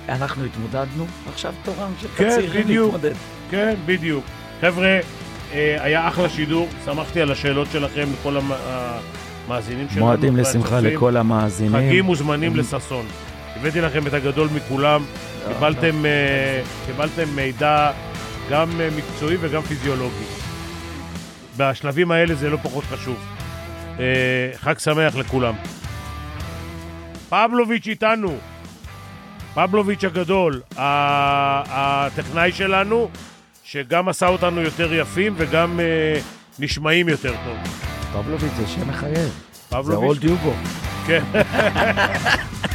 אנחנו 0.08 0.44
התמודדנו, 0.44 1.06
עכשיו 1.32 1.52
תורם 1.64 1.92
של 2.00 2.08
כן, 2.16 2.26
הצעירים. 2.26 2.68
להתמודד. 2.84 3.12
כן, 3.50 3.74
בדיוק. 3.86 4.24
חבר'ה, 4.60 4.98
אה, 5.52 5.76
היה 5.80 6.08
אחלה 6.08 6.28
שידור, 6.28 6.68
שמחתי 6.84 7.20
על 7.20 7.32
השאלות 7.32 7.68
שלכם 7.72 8.08
לכל 8.20 8.36
המ- 8.36 8.52
המאזינים 9.46 9.86
שלנו. 9.90 10.04
מועדים 10.06 10.36
לשמחה. 10.36 10.80
לכל 10.80 11.16
המאזינים. 11.16 11.72
חגים 11.88 12.04
מוזמנים 12.04 12.52
הם- 12.52 12.58
לששון. 12.58 13.06
הבאתי 13.56 13.80
לכם 13.80 14.06
את 14.06 14.14
הגדול 14.14 14.48
מכולם, 14.54 15.04
לא, 15.48 15.52
קיבלתם, 15.54 16.06
אה, 16.06 16.10
קיבלתם 16.86 17.28
מידע 17.36 17.90
גם 18.50 18.80
אה, 18.80 18.88
מקצועי 18.96 19.36
וגם 19.40 19.62
פיזיולוגי. 19.62 20.24
בשלבים 21.56 22.10
האלה 22.10 22.34
זה 22.34 22.50
לא 22.50 22.56
פחות 22.62 22.84
חשוב. 22.84 23.16
אה, 24.00 24.04
חג 24.56 24.78
שמח 24.78 25.16
לכולם. 25.16 25.54
פבלוביץ' 27.28 27.86
איתנו. 27.86 28.36
פבלוביץ' 29.54 30.04
הגדול, 30.04 30.60
הטכנאי 30.76 32.52
שלנו, 32.52 33.08
שגם 33.64 34.08
עשה 34.08 34.26
אותנו 34.26 34.60
יותר 34.60 34.94
יפים 34.94 35.34
וגם 35.36 35.80
אה, 35.80 36.20
נשמעים 36.58 37.08
יותר 37.08 37.34
טוב. 37.44 37.56
פבלוביץ' 38.12 38.52
זה 38.56 38.66
שם 38.66 38.88
מחייב. 38.88 39.14
זה 39.16 39.30
פבלוביץ', 39.70 40.08
אולד 40.08 40.24
יוגו. 40.24 40.52
כן. 41.06 41.22